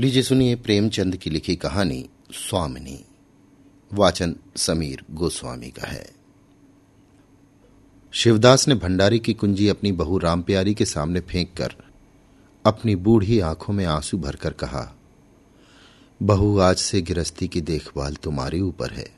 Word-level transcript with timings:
लीजिए 0.00 0.22
सुनिए 0.22 0.56
प्रेमचंद 0.56 1.16
की 1.16 1.30
लिखी 1.30 1.56
कहानी 1.56 2.08
स्वामिनी। 2.32 3.04
वाचन 3.92 4.36
समीर 4.56 5.04
गोस्वामी 5.10 5.70
का 5.70 5.86
है। 5.86 6.10
शिवदास 8.12 8.68
ने 8.68 8.74
भंडारी 8.74 9.18
की 9.18 9.34
कुंजी 9.34 9.68
अपनी 9.68 9.92
बहू 9.92 10.18
रामप्यारी 10.18 10.74
के 10.74 10.84
सामने 10.84 11.20
फेंक 11.20 11.54
कर 11.56 11.74
अपनी 12.66 12.96
बूढ़ी 12.96 13.40
आँखों 13.40 13.74
में 13.74 13.84
आँसू 13.84 14.18
भरकर 14.18 14.52
कहा, 14.52 14.96
बहू, 16.22 16.58
आज 16.58 16.76
से 16.76 17.02
गृहस्थी 17.02 17.48
की 17.48 17.60
देखभाल 17.60 18.14
तुम्हारे 18.14 18.60
ऊपर 18.60 18.90
है। 18.90 19.14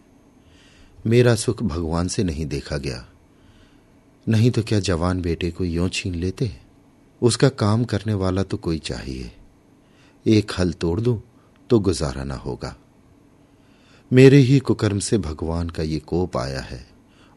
मेरा 1.06 1.34
सुख 1.34 1.62
भगवान 1.62 2.08
से 2.08 2.24
नहीं 2.24 2.46
देखा 2.46 2.76
गया। 2.76 3.08
नहीं 4.28 4.50
तो 4.50 4.62
क्या 4.62 4.80
जवान 4.80 5.22
बेटे 5.22 5.50
को 5.50 5.64
यों 5.64 5.88
छीन 5.88 6.14
लेते? 6.14 6.56
उसका 7.22 7.48
काम 7.48 7.84
करने 7.84 8.14
वाला 8.14 8.42
तो 8.42 8.56
कोई 8.56 8.78
चाहिए। 8.78 9.34
एक 10.28 10.52
हल 10.58 10.72
तोड़ 10.72 11.00
दूँ 11.00 11.22
तो 11.70 11.80
गुजारा 11.80 12.24
ना 12.24 12.34
होगा। 12.34 12.76
मेरे 14.12 14.36
ही 14.36 14.58
कुकर्म 14.58 14.98
से 14.98 15.18
भगवान 15.18 15.70
का 15.70 15.82
ये 15.82 15.98
कोप 15.98 16.36
आया 16.36 16.60
है, 16.60 16.86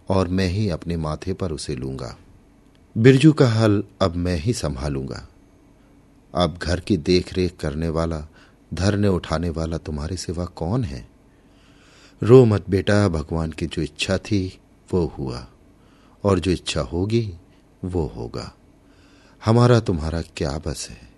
और 0.09 0.28
मैं 0.28 0.48
ही 0.48 0.70
अपने 0.70 0.98
माथे 0.98 1.33
पर 1.33 1.52
उसे 1.52 1.75
लूँगा। 1.75 2.17
बिरजू 2.98 3.33
का 3.33 3.48
हल 3.50 3.83
अब 4.02 4.16
मैं 4.16 4.36
ही 4.36 4.53
संभालूँगा। 4.53 5.28
अब 6.36 6.58
घर 6.58 6.80
की 6.80 6.98
देख 6.98 7.33
रेख 7.33 7.58
करने 7.59 7.89
वाला, 7.89 8.28
धरने 8.73 9.08
उठाने 9.08 9.50
वाला 9.50 9.78
तुम्हारे 9.78 10.17
सिवा 10.17 10.45
कौन 10.45 10.83
है? 10.83 11.08
रो 12.23 12.45
मत 12.45 12.70
बेटा, 12.70 13.08
भगवान 13.08 13.52
की 13.52 13.67
जो 13.67 13.81
इच्छा 13.81 14.17
थी, 14.17 14.59
वो 14.94 15.16
हुआ, 15.17 15.48
और 16.23 16.39
जो 16.39 16.52
इच्छा 16.52 16.81
होगी, 16.81 17.33
वो 17.86 18.14
होगा। 18.16 18.55
हमारा 19.45 19.80
तुम्हारा 19.80 20.22
क्या 20.22 20.61
बस 20.67 20.88
है? 20.89 21.11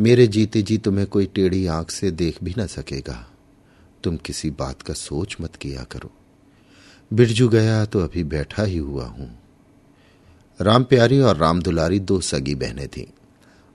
मेरे 0.00 0.26
जीते 0.26 0.62
जी 0.62 0.78
तुम्हें 0.78 1.06
कोई 1.06 1.26
टेढ़ी 1.26 1.66
आँख 1.66 1.90
से 1.90 2.10
देख 2.10 2.44
भी 2.44 2.54
ना 2.58 2.66
सकेगा। 2.66 3.30
तुम 4.04 4.16
किसी 4.16 4.50
बात 4.50 4.82
का 4.82 4.94
सोच 4.94 5.36
मत 5.40 5.56
किया 5.56 5.82
करो। 5.82 6.10
बिरजू 7.12 7.48
गया 7.48 7.84
तो 7.84 8.00
अभी 8.00 8.24
बैठा 8.24 8.62
ही 8.62 8.76
हुआ 8.76 9.04
हूँ। 9.04 9.38
राम 10.60 10.84
प्यारी 10.84 11.20
और 11.20 11.36
राम 11.36 11.62
दुलारी 11.62 12.00
दो 12.00 12.20
सगी 12.20 12.54
बहनें 12.54 12.88
थीं। 12.88 13.06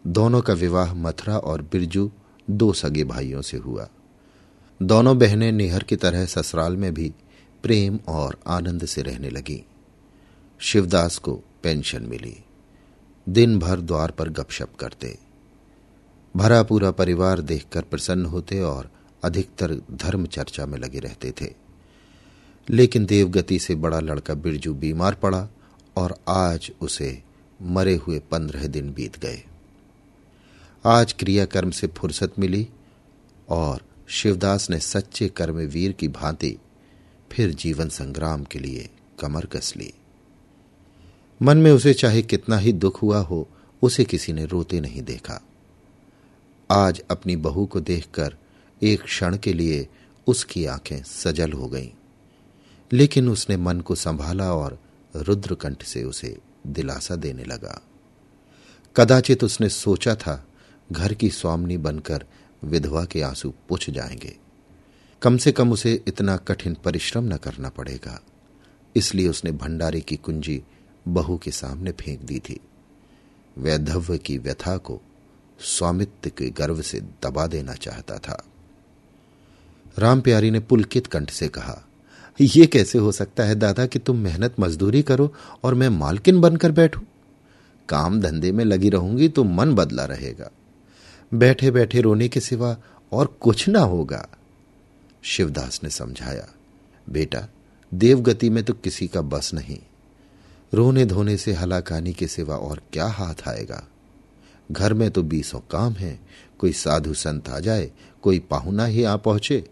दोनों 0.08 0.42
का 0.42 0.54
विवाह 0.54 0.94
मथुरा 0.94 1.38
और 1.38 1.62
बिरजू 1.62 2.12
दो 2.50 2.74
सगे 2.74 3.04
भाइयों 3.04 3.42
से 3.42 3.58
हुआ। 3.58 3.90
दोनों 4.82 5.18
बहनें 5.18 5.52
निहर 5.52 5.84
की 5.84 5.96
तरह 5.96 6.26
ससुराल 6.26 6.78
में 6.78 6.94
भी 6.94 7.14
प्रेम 7.64 8.00
और 8.08 8.40
आनंद 8.48 8.86
से 8.86 9.02
रहने 9.02 9.30
लगी। 9.30 9.66
शिवदास 10.60 11.18
को 11.18 11.44
पेंशन 11.64 12.04
मिली। 12.04 12.38
दिन 13.30 13.60
भर 13.60 13.80
द्वार 13.80 14.12
पर 14.12 14.30
गपशप 14.30 14.76
करते। 14.80 15.25
भरा 16.36 16.64
पूरा 16.64 16.92
परिवार 16.92 17.42
देखकर 17.42 17.82
प्रसन्न 17.82 18.26
होते 18.26 18.62
और 18.62 18.92
अधिकतर 19.24 19.82
धर्म 19.92 20.26
चर्चा 20.26 20.66
में 20.66 20.80
लगे 20.80 21.00
रहते 21.00 21.34
थे। 21.42 21.54
लेकिन 22.70 23.06
देवगति 23.06 23.60
से 23.60 23.76
बड़ा 23.76 24.00
लड़का 24.00 24.34
बिरजू 24.34 24.74
बीमार 24.74 25.16
पड़ा 25.16 25.48
और 25.96 26.18
आज 26.30 26.72
उसे 26.82 27.24
मरे 27.62 27.96
हुए 27.96 28.20
पंद्रह 28.20 28.68
दिन 28.68 28.94
बीत 28.94 29.20
गए। 29.20 29.44
आज 30.86 31.14
क्रियाकर्म 31.14 31.72
से 31.72 31.88
फुर्सत 31.88 32.34
मिली 32.40 32.68
और 33.50 33.82
शिवदास 34.08 34.70
ने 34.70 34.80
सच्चे 34.80 35.30
कर्मवीर 35.30 35.92
की 35.92 36.08
भांति 36.08 36.58
फिर 37.32 37.54
जीवन 37.54 37.90
संग्राम 37.90 38.44
के 38.44 38.60
लिए 38.60 38.90
कमर 39.20 39.46
कस 39.46 39.74
ली। 39.78 39.94
मन 41.42 41.58
में 41.58 41.72
उसे 41.72 41.94
चाहे 41.94 42.22
कितना 42.22 42.58
ही 42.58 42.74
दुख 42.74 43.02
हुआ 43.02 43.20
हो, 43.20 43.48
उसे 43.82 44.04
किसी 44.04 44.34
ने 44.34 44.46
रोते 44.46 44.82
नहीं 44.82 45.02
देखा। 45.02 45.42
आज 46.72 47.04
अपनी 47.12 47.36
बहू 47.36 47.66
को 47.66 47.80
देखकर 47.80 48.36
एक 48.84 49.02
क्षण 49.02 49.38
के 49.38 49.54
लिए 49.54 49.88
उसकी 50.28 50.66
आँखें 50.66 51.04
सजल 51.04 51.52
हो 51.52 51.68
गईं। 51.68 51.90
लेकिन 52.94 53.30
उसने 53.30 53.58
मन 53.58 53.82
को 53.82 53.96
संभाला 53.96 54.54
और 54.54 54.80
रुद्रकंठ 55.16 55.84
से 55.84 56.04
उसे 56.04 56.38
दिलासा 56.68 57.16
देने 57.16 57.44
लगा। 57.44 57.82
कदाचित 58.96 59.44
उसने 59.44 59.70
सोचा 59.70 60.16
था, 60.16 60.48
घर 60.92 61.14
की 61.14 61.30
स्वामनी 61.30 61.78
बनकर 61.78 62.26
विधवा 62.64 63.06
के 63.06 63.22
आँसू 63.22 63.54
पुछ 63.70 63.90
जाएँगे। 63.90 64.38
कम 65.22 65.38
से 65.38 65.52
कम 65.52 65.72
उसे 65.72 66.04
इतना 66.08 66.38
कठिन 66.38 66.78
परिश्रम 66.86 67.24
न 67.24 67.38
करना 67.38 67.70
पड़ेगा। 67.70 68.22
इसलिए 68.96 69.28
उसने 69.28 69.52
भंडारे 69.52 70.02
की 70.02 70.16
कुंजी 70.16 70.64
बहू 71.08 71.38
के 71.38 71.52
सामने 71.52 71.92
फेंक 71.92 72.22
दी 72.22 72.40
थी। 72.40 72.60
वैधव्य 73.58 74.18
की 74.18 74.38
व्यथा 74.38 74.78
को 74.78 75.02
स्वामित्व 75.60 76.30
के 76.30 76.50
गर्व 76.50 76.82
से 76.82 77.00
दबा 77.00 77.48
देना 77.48 77.74
चाहता 77.74 78.18
था। 78.18 78.44
राम 80.00 80.22
प्यारी 80.22 80.52
ने 80.52 80.60
पुलकित 80.60 81.08
कंठ 81.08 81.30
से 81.30 81.48
कहा 81.48 81.82
यह 82.42 82.66
कैसे 82.66 82.98
हो 82.98 83.12
सकता 83.12 83.44
है 83.44 83.56
दादा 83.56 83.86
कि 83.86 84.00
तुम 84.00 84.18
मेहनत 84.18 84.56
मजदूरी 84.60 85.02
करो 85.02 85.34
और 85.64 85.74
मैं 85.74 85.90
मालकिन 85.90 86.42
बनकर 86.42 86.72
बैठूं? 86.72 87.02
काम 87.90 88.22
धंधे 88.22 88.52
में 88.52 88.66
लगी 88.66 88.90
रहूँगी 88.90 89.30
तो 89.30 89.44
मन 89.44 89.76
बदला 89.76 90.06
रहेगा। 90.06 90.50
बैठे 91.34 91.72
बैठे 91.72 92.02
रोने 92.02 92.28
के 92.28 92.40
सिवा 92.40 92.78
और 93.12 93.26
कुछ 93.42 93.68
ना 93.70 93.80
होगा। 93.80 94.28
शिवदास 95.24 95.80
ने 95.84 95.90
समझाया, 95.90 96.48
बेटा, 97.10 97.48
देवगति 97.94 98.50
में 98.50 98.64
तो 98.64 98.74
किसी 98.74 99.08
का 99.08 99.22
बस 99.22 99.54
नहीं। 99.54 99.80
रोने 100.74 101.06
धोने 101.06 101.38
से 101.38 101.54
हलाकानी 101.54 102.14
के 102.14 102.28
सिवा 102.28 102.56
और 102.56 102.82
क्या 102.94 103.06
हाथ 103.06 103.48
आएगा? 103.48 103.88
घर 104.70 104.94
में 104.94 105.10
तो 105.12 105.24
बीसों 105.24 105.60
काम 105.72 105.94
है। 105.94 106.20
कोई 106.60 106.72
साधु 106.74 107.14
संत 107.14 107.50
आ 107.50 107.60
जाए, 107.60 107.92
कोई 108.24 108.40
पाहुना 108.42 108.86
ही 108.86 109.04
आ 109.04 109.16
पहुँचे 109.18 109.64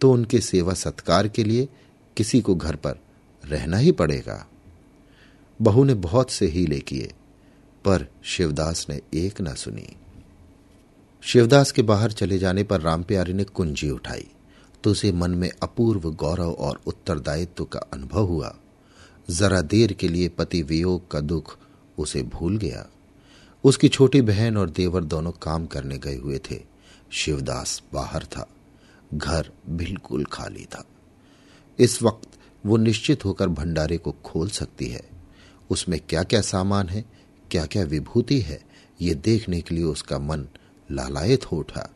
तो 0.00 0.12
उनके 0.12 0.40
सेवा 0.40 0.74
सत्कार 0.74 1.28
के 1.28 1.44
लिए 1.44 1.68
किसी 2.16 2.40
को 2.40 2.54
घर 2.54 2.76
पर 2.76 2.98
रहना 3.44 3.76
ही 3.76 3.92
पड़ेगा। 3.92 4.46
बहू 5.60 5.84
ने 5.84 5.94
बहुत 5.96 6.30
से 6.30 6.46
हीले 6.46 6.78
किए, 6.80 7.12
पर 7.84 8.06
शिवदास 8.24 8.86
ने 8.90 9.00
एक 9.16 9.40
न 9.40 9.54
सुनी। 9.54 9.86
शिवदास 11.22 11.72
के 11.72 11.82
बाहर 11.82 12.12
चले 12.12 12.38
जाने 12.38 12.62
पर 12.64 12.80
राम 12.80 13.02
प्यारी 13.02 13.32
ने 13.32 13.44
कुंजी 13.44 13.90
उठाई 13.90 14.26
तो 14.84 14.90
उसे 14.90 15.10
मन 15.12 15.30
में 15.30 15.50
अपूर्व 15.62 16.10
गौरव 16.12 16.50
और 16.50 16.80
उत्तरदायित्व 16.86 17.64
का 17.64 17.78
अनुभव 17.92 18.24
हुआ। 18.24 18.54
जरा 19.28 19.60
देर 19.62 19.92
के 19.92 20.08
लिए 20.08 20.28
पति 20.28 20.62
वियोग 20.62 21.10
का 21.10 21.20
दुख 21.20 21.56
उसे 21.98 22.22
भूल 22.24 22.56
गया। 22.58 22.86
उसकी 23.64 23.88
छोटी 23.88 24.20
बहन 24.20 24.56
और 24.56 24.70
देवर 24.70 25.04
दोनों 25.04 25.32
काम 25.32 25.66
करने 25.66 25.98
गए 25.98 26.16
हुए 26.16 26.38
थे। 26.50 26.60
शिवदास 27.10 27.82
बाहर 27.92 28.24
था, 28.24 28.48
घर 29.14 29.50
बिल्कुल 29.68 30.24
खाली 30.24 30.64
था। 30.64 30.84
इस 31.78 32.02
वक्त 32.02 32.38
वो 32.66 32.76
निश्चित 32.76 33.24
होकर 33.24 33.48
भंडारे 33.48 33.98
को 33.98 34.12
खोल 34.24 34.48
सकती 34.48 34.86
है। 34.86 35.02
उसमें 35.70 35.98
क्या 36.00 36.22
क्या 36.22 36.40
सामान 36.40 36.88
है 36.88 37.04
क्या 37.50 37.64
क्या 37.66 37.84
विभूति 37.84 38.40
है, 38.40 38.60
ये 39.00 39.14
देखने 39.14 39.60
के 39.60 39.74
लिए 39.74 39.84
उसका 39.84 40.18
मन 40.18 40.46
लालायत 40.90 41.44
हो 41.44 41.56
उठा। 41.56 41.88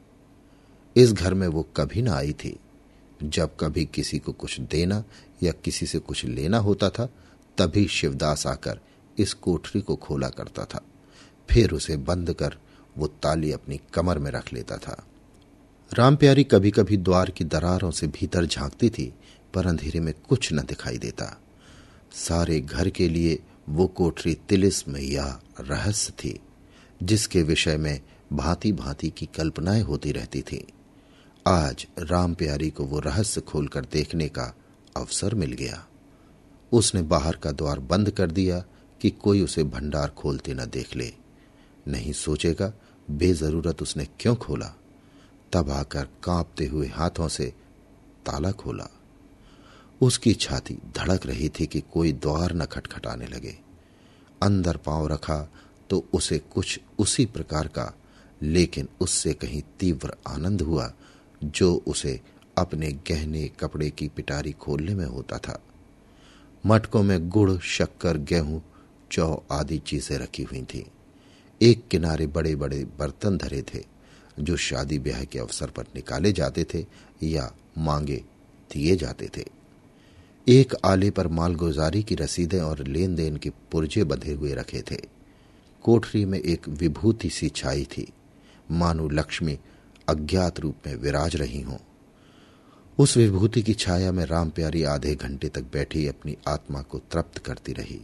इस 0.97 1.13
घर 1.13 1.35
में 1.35 1.47
वो 1.49 1.63
कभी 1.77 2.03
ना 2.03 2.15
आई 2.15 2.33
थी। 2.33 2.59
जब 3.21 3.57
कभी 3.61 3.85
किसी 3.85 4.19
को 4.19 4.33
कुछ 4.33 4.61
देना 4.61 5.05
या 5.43 5.53
किसी 5.53 5.87
से 5.87 5.99
कुछ 5.99 6.25
लेना 6.25 6.59
होता 6.59 6.91
था, 6.91 7.07
तभी 7.59 7.87
शिवदास 7.89 8.47
आकर 8.47 8.81
इस 9.19 9.33
कोठरी 9.35 9.81
को 9.81 9.97
खोला 9.97 10.29
करता 10.29 10.65
था। 10.65 10.81
फिर 11.53 11.71
उसे 11.71 11.97
बंद 11.97 12.33
कर 12.33 12.57
वो 12.99 13.07
ताली 13.07 13.53
अपनी 13.53 13.81
कमर 13.95 14.19
में 14.19 14.31
रख 14.31 14.53
लेता 14.53 14.77
था। 14.77 15.07
राम 15.95 16.17
प्यारी 16.17 16.45
कभी 16.45 16.71
कभी 16.71 16.97
द्वार 16.97 17.31
की 17.31 17.45
दरारों 17.45 17.91
से 17.91 18.07
भीतर 18.07 18.47
झांकती 18.47 18.91
थी, 18.91 19.15
पर 19.55 19.67
अंधेरे 19.67 20.01
में 20.01 20.15
कुछ 20.29 20.53
न 20.53 20.57
दिखाई 20.57 20.99
देता। 20.99 21.41
सारे 22.13 22.61
घर 22.61 22.89
के 22.89 23.09
लिए 23.09 23.39
वो 23.69 23.87
कोठरी 23.87 24.35
तिलिस्म 24.35 24.97
या 24.97 25.41
रहस्य 25.61 26.13
थी, 26.13 26.41
जिसके 27.03 27.43
विषय 27.43 27.77
में 27.77 28.01
भांति 28.33 28.73
भांति 28.73 29.11
की 29.11 29.27
कल्पनाएँ 29.27 29.83
होती 29.83 30.13
रहती 30.13 30.43
थी। 30.43 30.67
आज 31.47 31.87
राम 31.99 32.35
प्यारी 32.35 32.71
को 32.71 32.85
वो 32.85 32.99
रहस्य 32.99 33.41
खोलकर 33.41 33.85
देखने 33.85 34.29
का 34.29 34.55
अवसर 34.97 35.35
मिल 35.35 35.53
गया। 35.53 35.87
उसने 36.73 37.03
बाहर 37.03 37.37
का 37.37 37.53
द्वार 37.53 37.79
बंद 37.79 38.11
कर 38.11 38.31
दिया 38.31 38.65
कि 39.01 39.11
कोई 39.11 39.41
उसे 39.41 39.65
भंडार 39.65 40.09
खोलते 40.09 40.55
न 40.55 40.65
देख 40.65 40.97
ले। 40.97 41.22
नहीं 41.89 42.13
सोचेगा, 42.13 42.73
बेजरूरत 43.11 43.83
उसने 43.83 44.07
क्यों 44.21 44.37
खोला? 44.37 44.75
तब 45.53 45.71
आकर 45.71 46.05
कांपते 46.05 46.67
हुए 46.67 46.89
हाथों 46.89 47.29
से 47.29 47.47
ताला 48.27 48.53
खोला। 48.53 48.89
उसकी 50.03 50.35
छाती 50.35 50.75
धड़क 50.75 51.27
रही 51.27 51.49
थी 51.49 51.67
कि 51.67 51.81
कोई 51.81 52.13
द्वार 52.13 52.53
न 52.53 52.65
खटखटाने 52.65 53.27
लगे। 53.27 53.59
अंदर 54.43 54.77
पाँव 54.77 55.07
रखा 55.07 55.53
तो 55.91 56.07
उसे 56.13 56.39
कुछ 56.39 56.81
उसी 56.99 57.27
प्रकार 57.27 57.67
का, 57.69 57.93
लेकिन 58.43 58.89
उससे 59.01 59.35
कहीं 59.35 59.63
तीव्र 59.81 60.15
आनंद 60.29 60.63
हुआ, 60.63 60.93
जो 61.45 61.83
उसे 61.87 62.21
अपने 62.59 62.93
गहने 62.93 63.49
कपड़े 63.49 63.91
की 63.91 64.09
पिटारी 64.09 64.53
खोलने 64.53 64.95
में 64.95 65.07
होता 65.07 65.39
था। 65.39 65.63
मटकों 66.67 67.03
में 67.03 67.29
गुड़, 67.29 67.59
शक्कर, 67.59 68.17
गेहूँ, 68.17 68.63
चौ 69.11 69.43
आदि 69.53 69.79
चीज़ें 69.79 70.19
रखी 70.19 70.43
हुई 70.43 70.63
थी। 70.63 70.87
एक 71.63 71.89
किनारे 71.89 72.27
बड़े 72.27 72.57
बड़े 72.57 72.85
बर्तन 72.99 73.37
धरे 73.37 73.63
थे, 73.63 73.85
जो 74.41 74.57
शादी 74.57 74.99
ब्याह 74.99 75.25
के 75.25 75.39
अवसर 75.39 75.67
पर 75.67 75.83
निकाले 75.95 76.33
जाते 76.33 76.65
थे 76.75 76.87
या 77.23 77.53
मांगे 77.79 78.17
दिए 78.73 78.97
जाते 78.97 79.31
थे। 79.37 79.45
एक 80.49 80.75
आले 80.85 81.11
पर 81.11 81.29
मालगुजारी 81.29 82.03
की 82.03 82.15
रसीदें 82.15 82.61
और 82.61 82.87
लेन 82.87 83.15
देन 83.15 83.37
के 83.37 83.51
पुर्जे 83.51 84.05
बंधे 84.05 84.33
हुए 84.33 84.55
रखे 84.55 84.83
थे। 84.91 84.97
कोठरी 85.83 86.25
में 86.25 86.39
एक 86.39 86.69
विभूति 86.69 87.31
सी 87.31 87.49
छाई 87.49 87.85
थी। 87.85 88.13
मानो 88.71 89.09
लक्ष्मी 89.09 89.59
अज्ञात 90.09 90.61
रूप 90.61 90.77
में 90.87 90.95
विराज 90.95 91.37
रही 91.37 91.61
हों। 91.61 91.79
उस 92.99 93.17
विभूति 93.17 93.63
की 93.63 93.75
छाया 93.75 94.13
में 94.13 94.25
राम 94.25 94.51
प्यारी 94.51 94.83
आधे 94.83 95.15
घंटे 95.15 95.49
तक 95.49 95.63
बैठी 95.63 96.07
अपनी 96.07 96.37
आत्मा 96.49 96.83
को 96.83 96.99
तृप्त 96.99 97.39
करती 97.39 97.73
रही। 97.73 98.01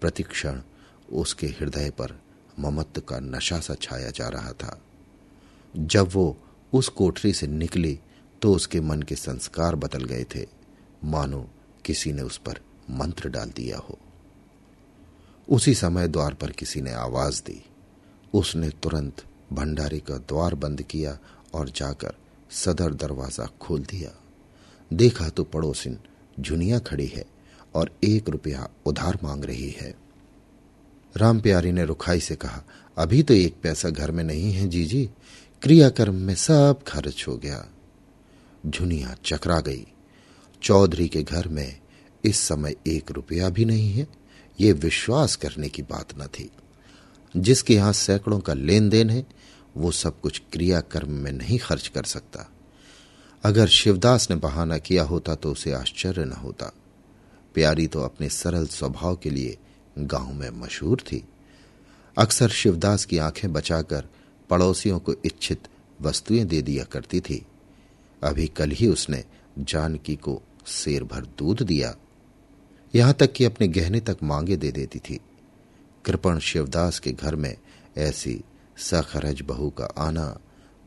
प्रतिक्षण 0.00 0.60
उसके 1.12 1.46
हृदय 1.46 1.90
पर 1.90 2.18
ममत्व 2.58 3.00
का 3.00 3.18
नशा 3.20 3.58
सा 3.60 3.74
छाया 3.74 4.10
जा 4.10 4.28
रहा 4.28 4.52
था। 4.52 4.80
जब 5.74 6.10
वो 6.12 6.36
उस 6.72 6.88
कोठरी 6.88 7.32
से 7.32 7.46
निकली 7.46 7.98
तो 8.42 8.52
उसके 8.54 8.80
मन 8.80 9.02
के 9.02 9.14
संस्कार 9.14 9.76
बदल 9.76 10.04
गए 10.04 10.24
थे। 10.34 10.46
मानो 11.04 11.48
किसी 11.84 12.12
ने 12.12 12.22
उस 12.22 12.38
पर 12.38 12.60
मंत्र 12.90 13.28
डाल 13.28 13.50
दिया 13.50 13.78
हो। 13.78 13.98
उसी 15.48 15.74
समय 15.74 16.08
द्वार 16.08 16.34
पर 16.34 16.50
किसी 16.50 16.80
ने 16.80 16.92
आवाज़ 16.92 17.42
दी। 17.42 17.62
उसने 18.34 18.68
तुरंत 18.82 19.24
भंडारी 19.52 20.00
का 20.00 20.16
द्वार 20.18 20.54
बंद 20.54 20.82
किया 20.82 21.18
और 21.54 21.68
जाकर 21.68 22.14
सदर 22.50 22.94
दरवाज़ा 22.94 23.46
खोल 23.60 23.84
दिया। 23.84 24.10
देखा 24.90 25.28
तो 25.28 25.44
पड़ोसिन 25.44 25.98
झुनिया 26.40 26.78
खड़ी 26.78 27.06
है 27.06 27.24
और 27.74 27.90
एक 28.04 28.28
रुपया 28.28 28.68
उधार 28.86 29.18
मांग 29.22 29.44
रही 29.44 29.70
है। 29.70 29.94
राम 31.16 31.40
प्यारी 31.40 31.72
ने 31.72 31.84
रुखाई 31.84 32.20
से 32.20 32.36
कहा, 32.36 32.62
अभी 32.98 33.22
तो 33.22 33.34
एक 33.34 33.54
पैसा 33.62 33.90
घर 33.90 34.10
में 34.10 34.24
नहीं 34.24 34.52
है, 34.52 34.68
जीजी। 34.68 35.10
क्रियाकर्म 35.62 36.14
में 36.14 36.34
सब 36.34 36.80
खर्च 36.86 37.24
हो 37.28 37.36
गया। 37.36 37.66
झुनिया 38.66 39.16
चकरा 39.24 39.60
गई। 39.60 39.86
चौधरी 40.62 41.08
के 41.08 41.22
घर 41.22 41.48
में 41.48 41.80
इस 42.24 42.36
समय 42.36 42.74
एक 42.86 43.10
रुपया 43.10 43.48
भी 43.48 43.64
नहीं 43.64 43.92
है। 43.92 44.06
ये 44.60 44.72
विश्वास 44.72 45.36
करने 45.36 45.68
की 45.68 45.82
बात 45.82 46.18
न 46.18 46.26
थी। 46.26 46.50
जिसके 47.36 47.74
यहाँ 47.74 47.92
सैकड़ों 47.92 48.40
का 48.40 48.54
लेन 48.54 48.88
देन 48.88 49.10
है, 49.10 49.26
वो 49.76 49.90
सब 49.90 50.20
कुछ 50.20 50.42
क्रियाकर्म 50.52 51.10
में 51.10 51.32
नहीं 51.32 51.58
खर्च 51.58 51.88
कर 51.88 52.02
सकता। 52.02 52.50
अगर 53.44 53.68
शिवदास 53.68 54.30
ने 54.30 54.36
बहाना 54.36 54.78
किया 54.78 55.02
होता 55.02 55.34
तो 55.34 55.52
उसे 55.52 55.72
आश्चर्य 55.72 56.24
न 56.24 56.32
होता। 56.32 56.72
प्यारी 57.54 57.86
तो 57.86 58.00
अपने 58.00 58.28
सरल 58.28 58.66
स्वभाव 58.66 59.16
के 59.16 59.30
लिए 59.30 59.56
गाँव 60.06 60.32
में 60.32 60.50
मशहूर 60.50 61.00
थी। 61.00 61.28
अक्सर 62.18 62.48
शिवदास 62.48 63.04
की 63.04 63.18
आँखें 63.18 63.52
बचाकर 63.52 64.08
पड़ोसियों 64.50 64.98
को 64.98 65.14
इच्छित 65.24 65.68
वस्तुएँ 66.00 66.44
दे 66.44 66.62
दिया 66.62 66.84
करती 66.84 67.20
थी। 67.20 67.46
अभी 68.22 68.46
कल 68.46 68.70
ही 68.70 68.86
उसने 68.86 69.24
जानकी 69.58 70.16
को 70.16 70.42
शेर 70.66 71.04
भर 71.04 71.20
दूध 71.20 71.62
दिया। 71.62 71.96
यहाँ 72.94 73.14
तक 73.14 73.32
कि 73.32 73.44
अपने 73.44 73.68
गहने 73.68 74.00
तक 74.00 74.16
मांगे 74.22 74.56
दे 74.56 74.72
देती 74.72 74.98
थी। 74.98 75.20
कृपण 76.04 76.38
शिवदास 76.38 76.98
के 76.98 77.12
घर 77.12 77.36
में 77.36 77.56
ऐसी 77.96 78.44
सखरज 78.76 79.40
बहू 79.40 79.70
का 79.70 79.84
आना 79.84 80.38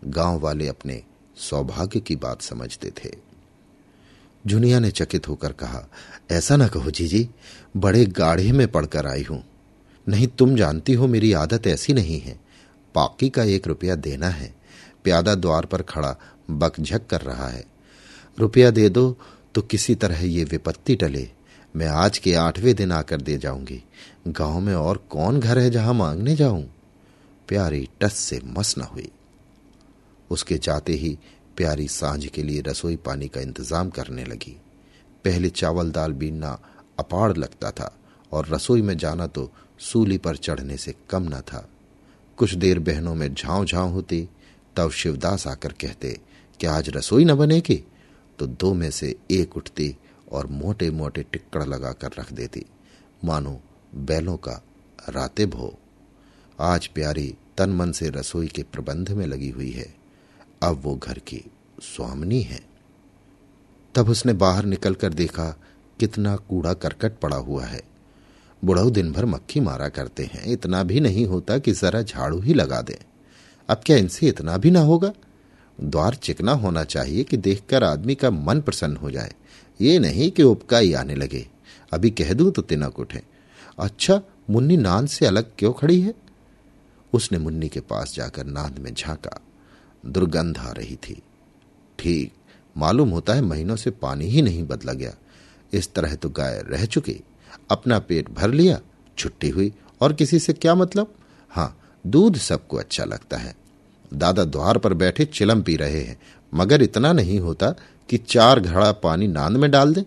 गाँव 0.03 0.39
वाले 0.39 0.67
अपने 0.67 1.03
सौभाग्य 1.37 1.99
की 1.99 2.15
बात 2.15 2.41
समझते 2.41 2.89
थे। 2.89 3.22
जुनिया 4.47 4.79
ने 4.79 4.91
चकित 4.91 5.27
होकर 5.27 5.51
कहा, 5.51 5.89
ऐसा 6.31 6.55
ना 6.55 6.67
कहो 6.67 6.91
जीजी, 6.91 7.29
बड़े 7.77 8.05
गाढ़े 8.05 8.51
में 8.51 8.67
पड़कर 8.67 9.07
आई 9.07 9.23
हूँ। 9.23 9.43
नहीं, 10.09 10.27
तुम 10.27 10.55
जानती 10.55 10.93
हो 10.93 11.07
मेरी 11.07 11.33
आदत 11.33 11.67
ऐसी 11.67 11.93
नहीं 11.93 12.19
है। 12.19 12.39
पाकी 12.95 13.29
का 13.29 13.43
एक 13.43 13.67
रुपया 13.67 13.95
देना 13.95 14.27
है। 14.27 14.55
प्यादा 15.03 15.35
द्वार 15.35 15.65
पर 15.65 15.81
खड़ा 15.81 16.15
बकझक 16.51 17.07
कर 17.07 17.21
रहा 17.21 17.47
है। 17.47 17.65
रुपया 18.39 18.69
दे 18.71 18.89
दो 18.89 19.17
तो 19.55 19.61
किसी 19.61 19.95
तरह 19.95 20.25
ये 20.25 20.43
विपत्ति 20.43 20.95
टले। 20.95 21.29
मैं 21.75 21.87
आज 21.87 22.17
के 22.17 22.33
आठवें 22.33 22.75
दिन 22.75 22.91
आकर 22.91 23.21
दे 23.21 23.37
जाऊँगी। 23.37 23.83
गाँव 24.27 24.59
में 24.59 24.75
और 24.75 24.97
कौन 25.09 25.39
घर 25.39 25.59
है 25.59 25.69
जहाँ 25.69 25.93
मांगने 25.93 26.35
जाऊँ? 26.35 26.69
प्यारी 27.47 27.89
टस 28.01 28.13
से 28.13 28.41
मस 28.45 28.77
न 28.77 28.81
हुई। 28.81 29.11
उसके 30.29 30.57
जाते 30.57 30.93
ही 30.93 31.17
प्यारी 31.57 31.87
साँझ 31.87 32.25
के 32.25 32.43
लिए 32.43 32.61
रसोई 32.61 32.95
पानी 32.95 33.27
का 33.27 33.41
इंतज़ाम 33.41 33.89
करने 33.89 34.23
लगी। 34.23 34.55
पहले 35.25 35.49
चावल 35.49 35.91
दाल 35.91 36.13
बीनना 36.13 36.57
अपाड़ 36.99 37.37
लगता 37.37 37.71
था 37.71 37.91
और 38.31 38.47
रसोई 38.47 38.81
में 38.81 38.97
जाना 38.97 39.27
तो 39.27 39.49
सूली 39.79 40.17
पर 40.17 40.35
चढ़ने 40.35 40.77
से 40.77 40.95
कम 41.09 41.23
न 41.23 41.41
था। 41.41 41.67
कुछ 42.37 42.53
देर 42.53 42.79
बहनों 42.79 43.15
में 43.15 43.33
झांव 43.33 43.65
झांव 43.65 43.89
होती, 43.89 44.27
तब 44.75 44.91
शिवदास 44.91 45.47
आकर 45.47 45.71
कहते 45.71 46.17
कि 46.59 46.67
आज 46.67 46.89
रसोई 46.89 47.25
न 47.25 47.35
बनेगी? 47.35 47.83
तो 48.39 48.47
दो 48.47 48.73
में 48.73 48.89
से 48.91 49.15
एक 49.31 49.57
उठती 49.57 49.95
और 50.31 50.47
मोटे 50.47 50.89
मोटे 50.91 51.23
टिक्कड़ 51.23 51.63
लगाकर 51.63 52.11
रख 52.19 52.33
देती, 52.33 52.65
मानो 53.25 53.59
बैलों 53.95 54.37
का 54.37 54.61
राते 55.09 55.45
भो 55.45 55.73
आज 56.59 56.87
प्यारी 56.87 57.35
तन 57.57 57.69
मन 57.69 57.91
से 57.91 58.09
रसोई 58.09 58.47
के 58.47 58.63
प्रबंध 58.63 59.11
में 59.11 59.25
लगी 59.27 59.49
हुई 59.49 59.71
है। 59.71 59.93
अब 60.63 60.81
वो 60.83 60.95
घर 60.95 61.13
की 61.13 61.51
स्वामिनी 61.81 62.41
है। 62.41 62.61
तब 63.95 64.09
उसने 64.09 64.33
बाहर 64.33 64.65
निकलकर 64.65 65.13
देखा, 65.13 65.59
कितना 65.99 66.35
कूड़ा 66.35 66.73
करकट 66.73 67.19
पड़ा 67.19 67.37
हुआ 67.37 67.65
है। 67.65 67.81
बुढ़ऊ 68.65 68.89
दिन 68.89 69.11
भर 69.11 69.25
मक्खी 69.25 69.59
मारा 69.59 69.89
करते 69.89 70.23
हैं, 70.23 70.45
इतना 70.45 70.83
भी 70.83 70.99
नहीं 70.99 71.25
होता 71.25 71.57
कि 71.57 71.71
जरा 71.71 72.01
झाड़ू 72.01 72.39
ही 72.39 72.53
लगा 72.53 72.81
दें। 72.81 73.05
अब 73.69 73.81
क्या 73.85 73.97
इनसे 73.97 74.27
इतना 74.27 74.57
भी 74.57 74.71
ना 74.71 74.79
होगा? 74.79 75.13
द्वार 75.81 76.15
चिकना 76.15 76.51
होना 76.51 76.83
चाहिए 76.83 77.23
कि 77.23 77.37
देखकर 77.37 77.83
आदमी 77.83 78.15
का 78.15 78.31
मन 78.31 78.61
प्रसन्न 78.61 78.97
हो 78.97 79.11
जाए। 79.11 79.33
ये 79.81 79.99
नहीं 79.99 80.31
कि 80.31 80.43
उपका 80.43 80.77
ही 80.77 80.93
आने 80.93 81.15
लगे। 81.15 81.47
अभी 81.93 82.09
कह 82.09 82.33
दूँ 82.33 82.51
तो 82.51 82.61
तिनक 82.61 82.99
उठे। 82.99 83.23
अच्छा 83.79 84.21
मुन्नी 84.49 84.77
नान 84.77 85.05
से 85.05 85.25
अलग 85.25 85.51
क्यों 85.59 85.73
खड़ी 85.73 86.01
है? 86.01 86.13
उसने 87.13 87.37
मुन्नी 87.37 87.69
के 87.69 87.79
पास 87.79 88.15
जाकर 88.15 88.45
नांद 88.45 88.79
में 88.79 88.93
झांका। 88.93 89.39
दुर्गंध 90.05 90.57
आ 90.57 90.71
रही 90.71 90.95
थी। 90.95 91.21
ठीक, 91.99 92.33
मालूम 92.75 93.09
होता 93.09 93.33
है 93.33 93.41
महीनों 93.41 93.75
से 93.75 93.91
पानी 93.91 94.25
ही 94.25 94.41
नहीं 94.41 94.63
बदला 94.63 94.93
गया। 94.93 95.13
इस 95.73 95.93
तरह 95.93 96.15
तो 96.15 96.29
गाय 96.29 96.61
रह 96.67 96.85
चुकी, 96.85 97.19
अपना 97.71 97.99
पेट 97.99 98.29
भर 98.29 98.51
लिया, 98.51 98.79
छुट्टी 99.17 99.49
हुई, 99.49 99.73
और 100.01 100.13
किसी 100.13 100.39
से 100.39 100.53
क्या 100.53 100.75
मतलब? 100.75 101.13
हाँ 101.51 101.77
दूध 102.05 102.37
सबको 102.37 102.77
अच्छा 102.77 103.03
लगता 103.03 103.37
है। 103.37 103.55
दादा 104.13 104.43
द्वार 104.43 104.77
पर 104.77 104.93
बैठे 104.93 105.25
चिलम 105.25 105.61
पी 105.61 105.75
रहे 105.75 106.01
हैं, 106.01 106.17
मगर 106.53 106.81
इतना 106.81 107.13
नहीं 107.13 107.39
होता 107.39 107.69
कि 108.09 108.17
चार 108.17 108.59
घड़ा 108.59 108.91
पानी 108.91 109.27
नांद 109.27 109.57
में 109.57 109.69
डाल 109.71 109.93
दे। 109.93 110.05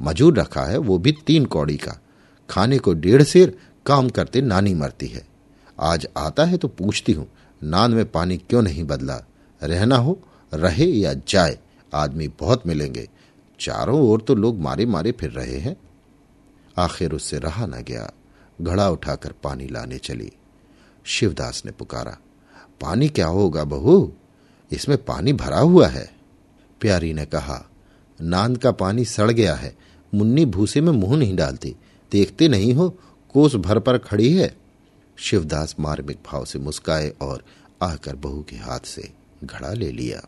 मजूर 0.00 0.38
रखा 0.38 0.64
है, 0.64 0.78
वो 0.78 0.98
भी 0.98 1.12
तीन 1.26 1.44
कौड़ी 1.44 1.76
का। 1.76 2.00
खाने 2.48 2.78
को 2.78 2.92
डेढ़ 2.92 3.22
सेर 3.22 3.58
काम 3.86 4.08
करते 4.08 4.40
नानी 4.40 4.74
मरती 4.74 5.06
है। 5.06 5.26
आज 5.78 6.06
आता 6.16 6.44
है 6.44 6.56
तो 6.56 6.68
पूछती 6.68 7.12
हूँ, 7.12 7.26
नांद 7.62 7.94
में 7.94 8.10
पानी 8.10 8.36
क्यों 8.38 8.62
नहीं 8.62 8.84
बदला? 8.84 9.20
रहना 9.62 9.96
हो, 9.96 10.20
रहे 10.54 10.84
या 10.84 11.14
जाए, 11.14 11.58
आदमी 11.94 12.28
बहुत 12.28 12.66
मिलेंगे। 12.66 13.08
चारों 13.60 14.00
ओर 14.00 14.20
तो 14.20 14.34
लोग 14.34 14.58
मारे 14.58 14.86
मारे 14.86 15.12
फिर 15.12 15.30
रहे 15.30 15.58
हैं। 15.58 15.76
आखिर 16.78 17.12
उससे 17.12 17.38
रहा 17.38 17.66
न 17.66 17.72
गया। 17.72 18.10
घड़ा 18.60 18.90
उठाकर 18.90 19.32
पानी 19.32 19.68
लाने 19.68 19.98
चली। 19.98 20.32
शिवदास 21.04 21.62
ने 21.66 21.72
पुकारा, 21.72 22.18
पानी 22.80 23.08
क्या 23.08 23.26
होगा 23.26 23.64
बहू? 23.64 24.12
इसमें 24.72 25.04
पानी 25.04 25.32
भरा 25.32 25.58
हुआ 25.58 25.86
है। 25.86 26.16
प्यारी 26.80 27.12
ने 27.12 27.26
कहा 27.26 27.70
नांद 28.20 28.58
का 28.58 28.72
पानी 28.72 29.04
सड़ 29.04 29.30
गया 29.30 29.54
है। 29.54 29.76
मुन्नी 30.14 30.44
भूसे 30.44 30.80
में 30.80 30.92
मुँह 30.92 31.16
नहीं 31.16 31.36
डालती। 31.36 31.76
देखते 32.12 32.48
नहीं 32.48 32.74
हो, 32.74 32.98
कोस 33.32 33.54
भर 33.54 33.78
पर 33.78 33.98
खड़ी 33.98 34.36
है। 34.36 34.56
शिवदास 35.16 35.76
मार्मिक 35.80 36.16
भाव 36.16 36.44
से 36.44 36.58
मुस्काए 36.58 37.08
और 37.20 37.44
आकर 37.82 38.16
बहू 38.16 38.44
के 38.48 38.56
हाथ 38.56 38.80
से 38.80 39.12
घड़ा 39.44 39.72
ले 39.72 39.90
लिया। 39.92 40.26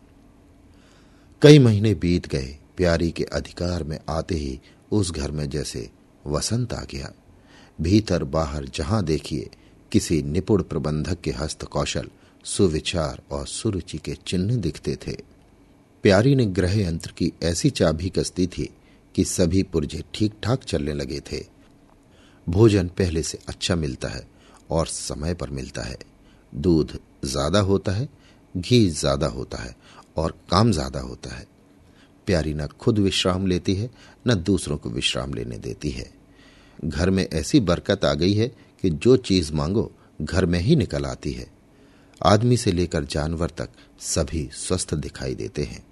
कई 1.41 1.59
महीने 1.59 1.93
बीत 1.93 2.27
गए, 2.27 2.57
प्यारी 2.77 3.11
के 3.11 3.23
अधिकार 3.23 3.83
में 3.83 3.99
आते 4.09 4.35
ही 4.35 4.59
उस 4.91 5.11
घर 5.11 5.31
में 5.31 5.49
जैसे 5.49 5.89
वसंत 6.27 6.73
आ 6.73 6.83
गया। 6.83 7.11
भीतर 7.79 8.23
बाहर 8.23 8.65
जहाँ 8.65 9.03
देखिए, 9.03 9.49
किसी 9.91 10.21
निपुण 10.21 10.61
प्रबंधक 10.63 11.21
के 11.21 11.31
हस्त 11.31 11.63
कौशल, 11.63 12.07
सुविचार 12.45 13.21
और 13.31 13.47
सुरुचि 13.47 13.97
के 13.97 14.13
चिन्ह 14.27 14.55
दिखते 14.55 14.95
थे। 15.07 15.15
प्यारी 16.03 16.35
ने 16.35 16.45
ग्रह 16.45 16.79
यंत्र 16.79 17.11
की 17.11 17.31
ऐसी 17.43 17.69
चाबी 17.69 18.09
कसती 18.09 18.47
थी 18.47 18.69
कि 19.15 19.23
सभी 19.23 19.63
पुर्जे 19.63 20.03
ठीक 20.13 20.33
ठाक 20.43 20.63
चलने 20.63 20.93
लगे 20.93 21.19
थे। 21.31 21.43
भोजन 22.47 22.87
पहले 22.87 23.23
से 23.23 23.39
अच्छा 23.47 23.75
मिलता 23.75 24.07
है 24.07 24.27
और 24.71 24.87
समय 24.87 25.33
पर 25.33 25.49
मिलता 25.49 25.81
है। 25.81 25.97
दूध 26.53 26.97
ज़्यादा 27.25 27.59
होता 27.59 27.91
है 27.91 28.07
घी 28.55 28.87
ज़्यादा 28.89 29.27
होता 29.27 29.57
है 29.57 29.75
और 30.17 30.31
काम 30.51 30.71
ज़्यादा 30.71 30.99
होता 30.99 31.35
है। 31.35 31.45
प्यारी 32.27 32.53
न 32.53 32.67
खुद 32.79 32.99
विश्राम 32.99 33.47
लेती 33.47 33.75
है, 33.75 33.89
न 34.27 34.35
दूसरों 34.35 34.77
को 34.77 34.89
विश्राम 34.89 35.33
लेने 35.33 35.57
देती 35.57 35.89
है। 35.89 36.09
घर 36.79 37.09
में 37.09 37.25
ऐसी 37.25 37.59
बरकत 37.59 38.05
आ 38.05 38.13
गई 38.13 38.33
है 38.33 38.47
कि 38.83 38.89
जो 38.89 39.15
चीज़ 39.17 39.53
मांगो, 39.53 39.91
घर 40.21 40.45
में 40.45 40.59
ही 40.59 40.75
निकल 40.75 41.05
आती 41.05 41.31
है। 41.31 41.47
आदमी 42.21 42.57
से 42.57 42.71
लेकर 42.71 43.03
जानवर 43.05 43.49
तक 43.49 43.69
सभी 43.99 44.49
स्वस्थ 44.55 44.93
दिखाई 44.95 45.35
देते 45.35 45.63
हैं। 45.63 45.83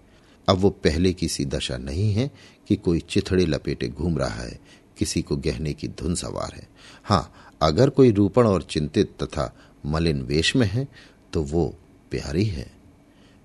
अब 0.48 0.58
वो 0.58 0.70
पहले 0.70 1.14
की 1.14 1.28
सी 1.28 1.46
दशा 1.46 1.78
नहीं 1.78 2.12
है 2.14 2.30
कि 2.68 2.76
कोई 2.76 3.00
चिथड़े 3.00 3.46
लपेटे 3.46 3.88
घूम 3.88 4.18
रहा 4.18 4.42
है, 4.42 4.60
किसी 4.98 5.22
को 5.22 5.36
गहने 5.38 5.74
की 5.74 5.88
धुन 5.90 6.16
सवार 6.16 6.54
है। 6.56 6.68
हाँ 7.04 7.32
अगर 7.62 7.90
कोई 7.90 8.12
रूपण 8.12 8.48
और 8.48 8.62
चिंतित 8.64 9.16
तथा 9.24 9.52
मलिन 9.86 10.22
वेश 10.22 10.56
में 10.56 10.68
है 10.68 10.88
तो 11.34 11.42
वो 11.44 11.74
प्यारी 12.12 12.46
है। 12.46 12.72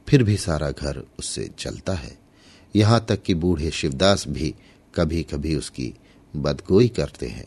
फिर 0.08 0.22
भी 0.22 0.36
सारा 0.36 0.70
घर 0.70 1.06
उससे 1.18 1.50
चलता 1.58 1.92
है। 1.92 2.18
यहाँ 2.76 3.06
तक 3.08 3.22
कि 3.22 3.34
बूढ़े 3.34 3.70
शिवदास 3.70 4.28
भी 4.28 4.54
कभी 4.94 5.22
कभी 5.22 5.56
उसकी 5.56 5.94
बदगोई 6.36 6.88
करते 6.88 7.26
हैं। 7.28 7.46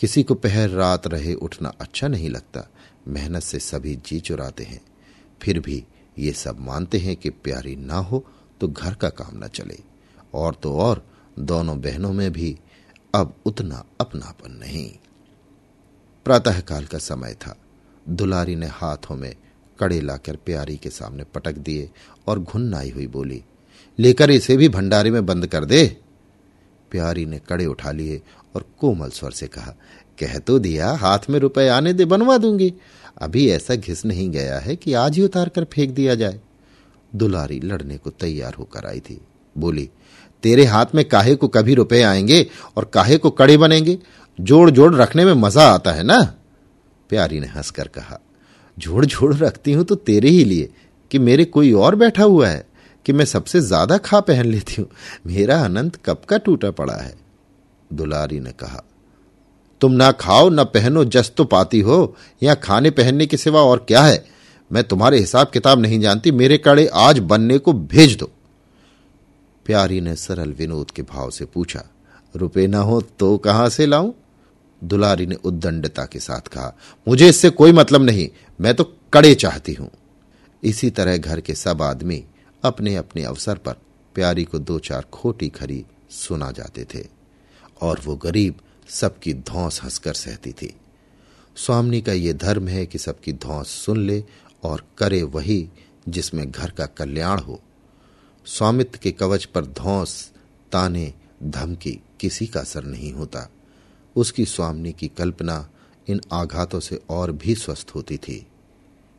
किसी 0.00 0.22
को 0.22 0.34
पहर 0.34 0.68
रात 0.68 1.06
रहे 1.06 1.34
उठना 1.34 1.68
अच्छा 1.68 2.08
नहीं 2.08 2.30
लगता। 2.30 2.70
मेहनत 3.08 3.42
से 3.42 3.58
सभी 3.58 3.96
जी 3.96 4.20
चुराते 4.20 4.64
हैं। 4.64 4.80
फिर 5.42 5.60
भी 5.60 5.84
ये 6.18 6.32
सब 6.32 6.60
मानते 6.60 6.98
हैं 6.98 7.16
कि 7.16 7.30
प्यारी 7.30 7.76
ना 7.76 7.96
हो 7.96 8.26
तो 8.60 8.68
घर 8.68 8.94
का 8.94 9.08
काम 9.08 9.36
ना 9.36 9.46
चले। 9.46 9.78
और 10.34 10.54
तो 10.54 10.76
और, 10.76 11.06
दोनों 11.38 11.80
बहनों 11.80 12.12
में 12.12 12.32
भी 12.32 12.58
अब 13.14 13.36
उतना 13.46 13.84
अपनापन 14.00 14.52
नहीं। 14.52 14.98
प्रातःकाल 16.24 16.84
का 16.86 16.98
समय 16.98 17.34
था। 17.34 17.56
दुलारी 18.08 18.56
ने 18.56 18.66
हाथों 18.66 19.16
में 19.16 19.34
कड़े 19.80 20.00
लाकर 20.00 20.36
प्यारी 20.36 20.76
के 20.76 20.90
सामने 20.90 21.24
पटक 21.24 21.52
दिए 21.52 21.90
और 22.26 22.38
घुन्नाई 22.38 22.90
हुई 22.90 23.06
बोली, 23.06 23.42
लेकर 23.98 24.30
इसे 24.30 24.56
भी 24.56 24.68
भंडारे 24.68 25.10
में 25.10 25.26
बंद 25.26 25.46
कर 25.46 25.64
दे। 25.64 25.96
प्यारी 26.90 27.26
ने 27.26 27.40
कड़े 27.48 27.66
उठा 27.66 27.90
लिए 27.90 28.22
और 28.54 28.64
कोमल 28.80 29.10
स्वर 29.10 29.30
से 29.30 29.46
कहा, 29.46 29.74
कह 30.20 30.38
तो 30.38 30.58
दिया, 30.58 30.90
हाथ 30.90 31.18
में 31.30 31.38
रुपए 31.38 31.68
आने 31.68 31.92
दे, 31.92 32.04
बनवा 32.04 32.38
दूँगी। 32.38 32.74
अभी 33.18 33.48
ऐसा 33.50 33.74
घिस 33.74 34.04
नहीं 34.04 34.30
गया 34.30 34.58
है 34.58 34.76
कि 34.76 34.92
आज 34.92 35.16
ही 35.16 35.22
उतार 35.22 35.48
कर 35.48 35.64
फेंक 35.64 35.90
दिया 35.90 36.14
जाए। 36.14 36.40
दुलारी 37.14 37.60
लड़ने 37.60 37.98
को 37.98 38.10
तैयार 38.10 38.54
होकर 38.54 38.86
आई 38.86 39.00
थी। 39.00 39.20
बोली, 39.58 39.90
तेरे 40.42 40.64
हाथ 40.64 40.86
में 40.94 41.04
काहे 41.04 41.34
को 41.34 41.48
कभी 41.48 41.74
रुपए 41.74 42.02
आएँगे 42.02 42.46
और 42.76 42.84
काहे 42.84 43.16
को 43.16 43.30
कड़े 43.30 43.56
बनेंगे? 43.56 43.98
जोड़ 44.40 44.70
जोड़ 44.70 44.94
रखने 44.94 45.24
में 45.24 45.32
मज़ा 45.32 45.62
आता 45.62 45.92
है 45.92 46.02
ना? 46.02 46.34
प्यारी 47.08 47.40
ने 47.40 47.46
हंसकर 47.46 47.88
कहा 47.88 48.20
जोड़ 48.76 49.04
झोड़ 49.06 49.34
रखती 49.34 49.72
हूँ 49.72 49.84
तो 49.84 49.94
तेरे 49.94 50.28
ही 50.28 50.44
लिए, 50.44 50.68
कि 51.10 51.18
मेरे 51.18 51.44
कोई 51.44 51.72
और 51.72 51.94
बैठा 51.94 52.22
हुआ 52.22 52.48
है, 52.48 52.64
कि 53.06 53.12
मैं 53.12 53.24
सबसे 53.24 53.60
ज़्यादा 53.60 53.96
खा 53.98 54.20
पहन 54.20 54.46
लेती 54.46 54.74
हूँ। 54.78 54.88
मेरा 55.26 55.58
अनंत 55.64 55.96
कब 56.04 56.22
का 56.28 56.38
टूटा 56.38 56.70
पड़ा 56.70 56.94
है? 56.94 57.14
दुलारी 57.90 58.40
ने 58.40 58.52
कहा, 58.52 58.82
तुम 59.80 59.92
ना 59.92 60.10
खाओ, 60.12 60.48
ना 60.48 60.64
पहनो, 60.64 61.04
जस 61.04 61.32
तो 61.36 61.44
पाती 61.44 61.80
हो, 61.80 62.16
या 62.42 62.54
खाने 62.54 62.90
पहनने 62.90 63.26
के 63.26 63.36
सिवा 63.36 63.60
और 63.60 63.84
क्या 63.88 64.02
है? 64.02 64.24
मैं 64.70 64.82
तुम्हारे 64.84 65.18
हिसाब 65.18 65.50
किताब 65.50 65.80
नहीं 65.80 66.00
जानती, 66.00 66.30
मेरे 66.30 66.58
कड़े 66.58 66.86
आज 66.94 67.18
बनने 67.18 67.58
को 67.58 67.72
भेज 67.72 68.16
दो। 68.16 68.30
प्यारी 69.66 70.00
ने 70.00 70.14
सरल 70.16 70.52
विनोद 70.52 70.90
के 70.90 71.02
भाव 71.04 71.30
से 71.30 71.44
पूछा, 71.44 71.84
रुपए 72.34 72.66
ना 72.66 72.78
हो 72.78 73.00
तो 73.18 73.36
कहाँ 73.38 73.68
से 73.68 73.86
लाऊं? 73.86 74.12
दुलारी 74.86 75.26
ने 75.26 75.34
उद्दंडता 75.34 76.04
के 76.04 76.20
साथ 76.20 76.48
कहा, 76.48 76.74
मुझे 77.06 77.28
इससे 77.28 77.50
कोई 77.50 77.72
मतलब 77.72 78.02
नहीं, 78.02 78.28
मैं 78.60 78.74
तो 78.74 78.84
कड़े 79.12 79.34
चाहती 79.34 79.72
हूँ। 79.72 79.90
इसी 80.62 80.90
तरह 80.90 81.16
घर 81.16 81.40
के 81.40 81.54
सब 81.54 81.82
आदमी 81.82 82.24
अपने 82.62 82.94
अपने 82.96 83.22
अवसर 83.24 83.58
पर 83.58 83.76
प्यारी 84.14 84.44
को 84.44 84.58
दो 84.58 84.78
चार 84.80 85.06
खोटी 85.12 85.48
खरी 85.48 85.84
सुना 86.10 86.50
जाते 86.50 86.84
थे, 86.84 87.04
और 87.80 88.00
वो 88.04 88.16
गरीब 88.16 88.60
सबकी 88.90 89.32
धौस 89.34 89.82
हंसकर 89.82 90.14
सहती 90.14 90.52
थी। 90.52 90.74
स्वामी 91.56 92.00
का 92.00 92.12
ये 92.12 92.32
धर्म 92.34 92.68
है 92.68 92.84
कि 92.86 92.98
सबकी 92.98 93.32
धौस 93.34 93.68
सुन 93.84 94.06
ले 94.06 94.22
और 94.62 94.84
करे 94.98 95.22
वही 95.24 95.68
जिसमें 96.08 96.50
घर 96.50 96.70
का 96.70 96.86
कल्याण 96.88 97.40
हो। 97.40 97.60
स्वामित्व 98.46 98.98
के 99.02 99.10
कवच 99.10 99.44
पर 99.44 99.64
धौस 99.66 100.32
ताने 100.72 101.12
धमकी 101.42 101.98
किसी 102.20 102.46
का 102.46 102.60
असर 102.60 102.84
नहीं 102.84 103.12
होता। 103.12 103.48
उसकी 104.16 104.44
स्वामी 104.44 104.92
की 104.92 105.08
कल्पना 105.08 105.70
इन 106.08 106.20
आघातों 106.32 106.80
से 106.80 107.00
और 107.10 107.32
भी 107.32 107.54
स्वस्थ 107.54 107.92
होती 107.94 108.16
थी। 108.16 108.46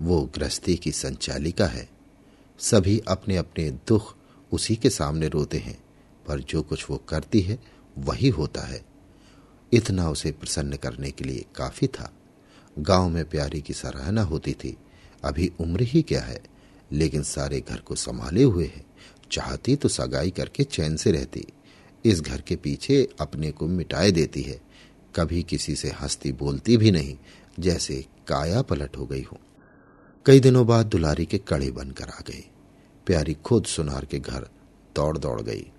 वो 0.01 0.30
गृहस्थी 0.36 0.75
की 0.75 0.92
संचालिका 0.92 1.66
है। 1.66 1.89
सभी 2.60 3.01
अपने 3.08 3.38
अपने 3.38 3.72
दुख 3.72 4.16
उसी 4.51 4.75
के 4.75 4.89
सामने 4.89 5.27
रोते 5.27 5.58
हैं, 5.58 5.84
पर 6.27 6.39
जो 6.39 6.62
कुछ 6.62 6.89
वो 6.89 6.98
करती 6.98 7.42
है, 7.42 7.63
वही 7.98 8.30
होता 8.30 8.62
है। 8.62 8.86
इतना 9.74 10.10
उसे 10.10 10.32
प्रसन्न 10.32 10.75
करने 10.75 11.12
के 11.12 11.25
लिए 11.25 11.46
काफ़ी 11.56 11.88
था। 11.88 12.13
गाँव 12.80 13.10
में 13.10 13.30
प्यारी 13.30 13.62
की 13.62 13.74
सराहना 13.74 14.22
होती 14.22 14.54
थी। 14.54 14.77
अभी 15.24 15.51
उम्र 15.60 15.82
ही 15.82 16.01
क्या 16.01 16.22
है? 16.22 16.44
लेकिन 16.92 17.24
सारे 17.24 17.62
घर 17.70 17.77
को 17.77 17.96
संभाले 17.96 18.44
हुए 18.44 18.66
है। 18.66 18.86
चाहती 19.32 19.75
तो 19.75 19.89
सगाई 19.89 20.32
करके 20.32 20.63
चैन 20.63 20.98
से 20.98 21.12
रहती। 21.12 21.46
इस 22.06 22.22
घर 22.22 22.42
के 22.42 22.56
पीछे 22.56 23.10
अपने 23.20 23.51
को 23.51 23.68
मिटाए 23.68 24.12
देती 24.12 24.42
है। 24.42 24.66
कभी 25.17 25.43
किसी 25.43 25.75
से 25.75 25.89
हंसती 25.89 26.31
बोलती 26.31 26.77
भी 26.77 26.91
नहीं, 26.91 27.17
जैसे 27.59 28.05
काया 28.27 28.62
पलट 28.62 28.97
हो 28.97 29.05
गई 29.05 29.21
हो। 29.21 29.38
कई 30.25 30.39
दिनों 30.39 30.67
बाद 30.67 30.86
दुलारी 30.86 31.25
के 31.25 31.38
कड़े 31.38 31.71
बनकर 31.71 32.09
आ 32.09 32.19
गए 32.27 32.50
प्यारी 33.05 33.33
खुद 33.33 33.65
सुनार 33.65 34.05
के 34.05 34.19
घर 34.19 34.47
दौड़ 34.95 35.17
दौड़ 35.17 35.41
गई। 35.41 35.71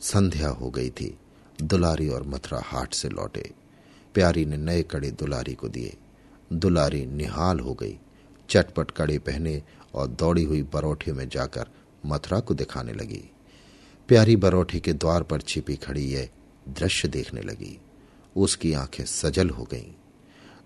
संध्या 0.00 0.48
हो 0.48 0.70
गई 0.70 0.90
थी। 0.90 1.18
दुलारी 1.62 2.08
और 2.08 2.22
मथुरा 2.22 2.62
हाट 2.64 2.94
से 2.94 3.08
लौटे। 3.08 3.50
प्यारी 4.14 4.44
ने 4.44 4.56
नए 4.56 4.82
कड़े 4.82 5.10
दुलारी 5.10 5.54
को 5.54 5.68
दिए। 5.68 5.96
दुलारी 6.52 7.06
निहाल 7.06 7.60
हो 7.60 7.74
गई। 7.74 7.98
चटपट 8.50 8.90
कड़े 8.90 9.18
पहने 9.18 9.62
और 9.94 10.06
दौड़ी 10.06 10.44
हुई 10.44 10.62
बरोठे 10.62 11.12
में 11.12 11.28
जाकर 11.28 11.66
मथुरा 12.06 12.40
को 12.40 12.54
दिखाने 12.54 12.92
लगी। 12.92 13.30
प्यारी 14.08 14.36
बरोठे 14.36 14.80
के 14.80 14.92
द्वार 14.92 15.22
पर 15.22 15.40
छिपी 15.40 15.76
खड़ी 15.76 16.04
यह 16.04 16.28
दृश्य 16.68 17.08
देखने 17.08 17.40
लगी। 17.40 17.80
उसकी 18.36 18.72
आँखें 18.72 19.04
सजल 19.04 19.50
हो 19.50 19.64
गईं। 19.64 19.94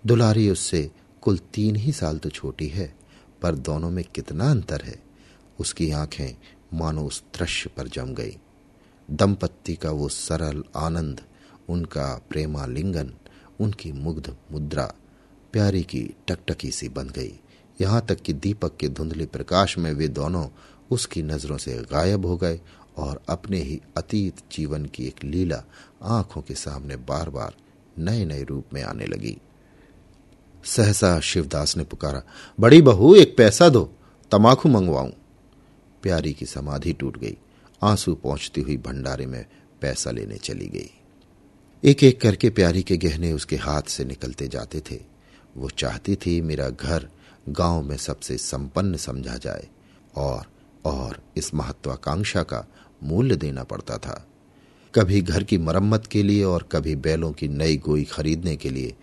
दुलारी 0.07 0.51
उससे, 0.51 0.91
कुल 1.23 1.39
तीन 1.39 1.77
ही 1.77 1.93
साल 1.93 2.19
तो 2.19 2.31
छोटी 2.31 2.69
है, 2.69 2.95
पर 3.43 3.55
दोनों 3.55 3.91
में 3.91 4.05
कितना 4.05 4.51
अंतर 4.51 4.83
है? 4.83 5.03
उसकी 5.61 5.91
आँखें, 5.91 6.37
मानो 6.79 7.07
उस 7.07 7.23
दृश्य 7.39 7.71
पर 7.77 7.89
जम 7.89 8.15
गई। 8.15 8.39
दंपत्ति 9.11 9.75
का 9.75 9.91
वो 9.91 10.09
सरल 10.09 10.65
आनंद, 10.77 11.21
उनका 11.69 12.23
प्रेमालिंगन, 12.31 13.15
उनकी 13.61 13.93
मुग्ध 13.93 14.37
मुद्रा, 14.53 14.95
प्यारी 15.53 15.83
की 15.83 16.11
टकटकी 16.29 16.71
सी 16.71 16.89
बन 16.89 17.09
गई। 17.09 17.41
यहाँ 17.81 18.07
तक 18.07 18.21
कि 18.21 18.33
दीपक 18.33 18.77
के 18.77 18.89
धुंधले 18.89 19.27
प्रकाश 19.27 19.79
में 19.79 19.93
वे 19.93 20.09
दोनों 20.09 20.49
उसकी 20.91 21.23
नज़रों 21.23 21.59
से 21.59 21.75
गायब 21.75 22.27
हो 22.27 22.37
गए 22.37 22.61
और 22.97 23.23
अपने 23.29 23.59
ही 23.59 23.81
अतीत 23.97 24.37
जीवन 24.53 24.87
की 24.87 25.07
एक 25.07 25.25
लीला 25.25 25.63
आँखों 26.03 26.43
के 26.43 26.55
सामने 26.55 26.97
बार 26.97 27.31
बार 27.31 27.55
नए 27.99 28.25
नए 28.25 28.43
रूप 28.43 28.65
में 28.73 28.83
आने 28.83 29.07
लगी। 29.07 29.39
सहसा 30.65 31.21
शिवदास 31.21 31.77
ने 31.77 31.85
पुकारा, 31.85 32.23
बड़ी 32.61 32.83
बहू, 32.83 33.15
एक 33.15 33.37
पैसा 33.37 33.69
दो 33.69 33.93
तमाकू 34.31 34.69
मंगवाऊं। 34.69 35.11
प्यारी 36.03 36.33
की 36.33 36.47
समाधि 36.47 36.93
टूट 36.93 37.19
गई। 37.19 37.37
आँसू 37.83 38.15
पहुँचती 38.15 38.61
हुई 38.61 38.77
भंडारे 38.77 39.27
में 39.27 39.47
पैसा 39.81 40.11
लेने 40.11 40.37
चली 40.37 40.67
गई। 40.67 40.91
एक 41.85 42.05
एक 42.05 42.21
करके 42.21 42.51
प्यारी 42.51 42.83
के 42.83 42.97
गहने 42.97 43.33
उसके 43.33 43.57
हाथ 43.57 43.83
से 43.83 44.05
निकलते 44.05 44.49
जाते 44.49 44.81
थे। 44.81 45.01
वो 45.57 45.71
चाहती 45.71 46.17
थी, 46.17 46.41
मेरा 46.41 46.71
घर 46.71 47.09
गाँव 47.49 47.83
में 47.83 47.97
सबसे 47.97 48.39
संपन्न 48.39 48.97
समझा 48.97 49.37
जाए 49.37 49.69
और 50.17 50.55
और 50.85 51.23
इस 51.37 51.55
महत्वाकांक्षा 51.55 52.43
का 52.43 52.67
मूल्य 53.05 53.37
देना 53.37 53.63
पड़ता 53.65 53.99
था। 53.99 54.27
कभी 54.95 55.21
घर 55.23 55.45
की 55.45 55.59
मरम्मत 55.59 56.07
के 56.07 56.23
लिए 56.23 56.45
और 56.45 56.63
कभी 56.73 56.95
बैलों 56.97 57.33
की 57.33 57.49
नई 57.49 57.77
गोई 57.77 58.05
खरीदने 58.05 58.57
के 58.57 58.71
लिए, 58.71 58.95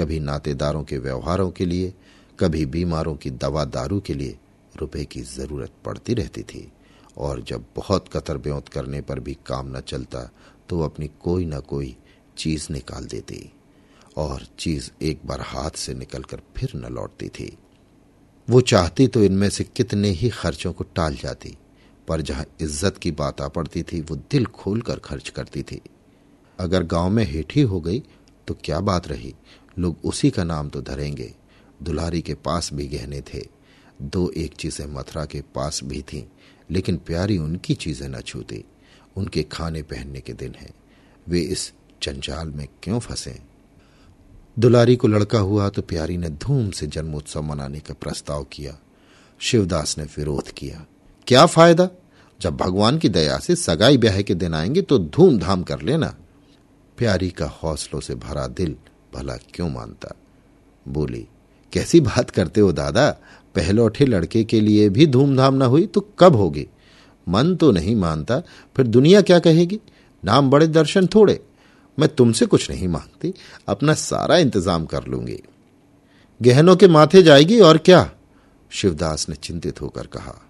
कभी 0.00 0.20
नातेदारों 0.20 0.82
के 0.84 0.98
व्यवहारों 0.98 1.50
के 1.50 1.66
लिए, 1.66 1.94
कभी 2.40 2.66
बीमारों 2.66 3.14
की 3.16 3.30
दवा 3.30 3.64
दारू 3.64 4.00
के 4.00 4.14
लिए 4.14 4.38
रुपए 4.76 5.04
की 5.04 5.20
ज़रूरत 5.20 5.72
पड़ती 5.84 6.14
रहती 6.14 6.42
थी। 6.42 6.72
और 7.18 7.40
जब 7.42 7.64
बहुत 7.76 8.08
कतर 8.08 8.38
ब्योत 8.38 8.68
करने 8.68 9.00
पर 9.00 9.20
भी 9.20 9.36
काम 9.46 9.76
न 9.76 9.80
चलता 9.80 10.30
तो 10.68 10.80
अपनी 10.80 11.10
कोई 11.20 11.44
ना 11.44 11.58
कोई 11.60 11.96
चीज़ 12.36 12.66
निकाल 12.70 13.04
देती 13.04 13.52
और 14.16 14.46
चीज़ 14.58 14.90
एक 15.02 15.20
बार 15.26 15.40
हाथ 15.40 15.70
से 15.70 15.94
निकलकर 15.94 16.40
फिर 16.56 16.72
न 16.76 16.92
लौटती 16.92 17.28
थी। 17.28 17.56
वो 18.48 18.60
चाहती 18.60 19.06
तो 19.06 19.24
इनमें 19.24 19.48
से 19.50 19.64
कितने 19.64 20.08
ही 20.10 20.28
खर्चों 20.30 20.72
को 20.72 20.84
टाल 20.84 21.14
जाती। 21.14 21.56
पर 22.08 22.20
जहाँ 22.20 22.44
इज़्ज़त 22.60 22.98
की 22.98 23.10
बात 23.10 23.40
आ 23.40 23.48
पड़ती 23.48 23.82
थी, 23.82 24.00
वो 24.00 24.16
दिल 24.30 24.46
खोलकर 24.46 24.98
खर्च 24.98 25.28
करती 25.28 25.62
थी। 25.62 25.80
अगर 26.58 26.82
गाँव 26.82 27.10
में 27.10 27.24
हेठी 27.24 27.62
हो 27.62 27.80
गई 27.80 28.02
तो 28.48 28.56
क्या 28.64 28.80
बात 28.80 29.08
रही? 29.08 29.34
लोग 29.78 29.96
उसी 30.04 30.30
का 30.30 30.44
नाम 30.44 30.68
तो 30.68 30.80
धरेंगे। 30.82 31.32
दुलारी 31.82 32.20
के 32.22 32.34
पास 32.34 32.72
भी 32.72 32.86
गहने 32.88 33.20
थे। 33.24 33.42
दो 34.02 34.28
एक 34.30 34.54
चीज़ें 34.54 34.86
मथुरा 34.86 35.24
के 35.24 35.40
पास 35.54 35.80
भी 35.84 36.00
थीं, 36.02 36.24
लेकिन 36.70 36.96
प्यारी 36.96 37.38
उनकी 37.38 37.74
चीज़ें 37.74 38.08
न 38.08 38.20
छूती। 38.20 38.64
उनके 39.16 39.42
खाने 39.42 39.82
पहनने 39.82 40.20
के 40.20 40.32
दिन 40.32 40.54
हैं। 40.54 40.72
वे 41.28 41.40
इस 41.40 41.72
जंजाल 42.02 42.48
में 42.48 42.66
क्यों 42.82 42.98
फंसे? 42.98 43.38
दुलारी 44.56 44.96
को 44.96 45.08
लड़का 45.08 45.38
हुआ 45.38 45.68
तो 45.68 45.82
प्यारी 45.82 46.16
ने 46.16 46.28
धूम 46.28 46.70
से 46.70 46.86
जन्मोत्सव 46.86 47.42
मनाने 47.42 47.80
का 47.80 47.94
प्रस्ताव 47.94 48.44
किया। 48.44 48.76
शिवदास 49.40 49.98
ने 49.98 50.04
विरोध 50.04 50.50
किया। 50.50 50.86
क्या 51.30 51.46
फ़ायदा? 51.46 51.88
जब 52.40 52.56
भगवान 52.56 52.98
की 52.98 53.08
दया 53.08 53.38
से 53.38 53.56
सगाई 53.56 53.96
ब्याह 53.96 54.22
के 54.22 54.34
दिन 54.34 54.54
आएँगे 54.54 54.82
तो 54.82 54.98
धूमधाम 54.98 55.62
कर 55.62 55.82
लेना। 55.82 56.16
प्यारी 56.96 57.30
का 57.30 57.46
हौसलों 57.46 58.00
से 58.00 58.14
भरा 58.14 58.46
दिल 58.46 58.76
भला 59.14 59.36
क्यों 59.36 59.70
मानता? 59.70 60.14
बोली, 60.88 61.28
कैसी 61.72 62.00
बात 62.00 62.30
करते 62.30 62.60
हो 62.60 62.72
दादा? 62.72 63.10
पहलौठे 63.54 64.04
लड़के 64.04 64.44
के 64.44 64.60
लिए 64.60 64.88
भी 64.88 65.06
धूमधाम 65.06 65.54
ना 65.54 65.64
हुई 65.64 65.86
तो 65.86 66.08
कब 66.18 66.36
होगी? 66.36 66.66
मन 67.28 67.56
तो 67.56 67.70
नहीं 67.70 67.96
मानता, 67.96 68.40
फिर 68.76 68.86
दुनिया 68.86 69.20
क्या 69.20 69.38
कहेगी? 69.38 69.80
नाम 70.24 70.50
बड़े 70.50 70.66
दर्शन 70.66 71.06
थोड़े। 71.06 71.40
मैं 71.98 72.08
तुमसे 72.08 72.46
कुछ 72.46 72.70
नहीं 72.70 72.88
मांगती, 72.88 73.34
अपना 73.68 73.94
सारा 73.94 74.36
इंतज़ाम 74.36 74.86
कर 74.86 75.04
लूँगी। 75.04 75.42
गहनों 76.42 76.76
के 76.76 76.88
माथे 76.88 77.22
जाएगी 77.22 77.60
और 77.60 77.78
क्या? 77.78 78.10
शिवदास 78.70 79.28
ने 79.28 79.34
चिंतित 79.34 79.82
होकर 79.82 80.06
कहा 80.06 80.46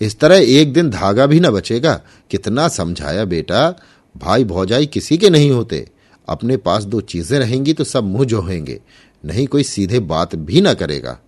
इस 0.00 0.18
तरह 0.18 0.36
एक 0.36 0.72
दिन 0.72 0.90
धागा 0.90 1.26
भी 1.26 1.40
न 1.40 1.50
बचेगा। 1.50 2.02
कितना 2.30 2.68
समझाया 2.68 3.24
बेटा। 3.24 3.80
भाई 4.16 4.44
भौजाई 4.44 4.86
किसी 4.86 5.18
के 5.18 5.30
नहीं 5.30 5.50
होते। 5.50 5.88
अपने 6.28 6.56
पास 6.56 6.84
दो 6.84 7.00
चीज़ें 7.00 7.38
रहेंगी 7.38 7.72
तो 7.72 7.84
सब 7.84 8.04
मुँह 8.04 8.24
जोहेंगे। 8.24 8.80
नहीं 9.24 9.46
कोई 9.46 9.62
सीधे 9.62 9.98
बात 9.98 10.34
भी 10.34 10.60
ना 10.60 10.74
करेगा। 10.74 11.18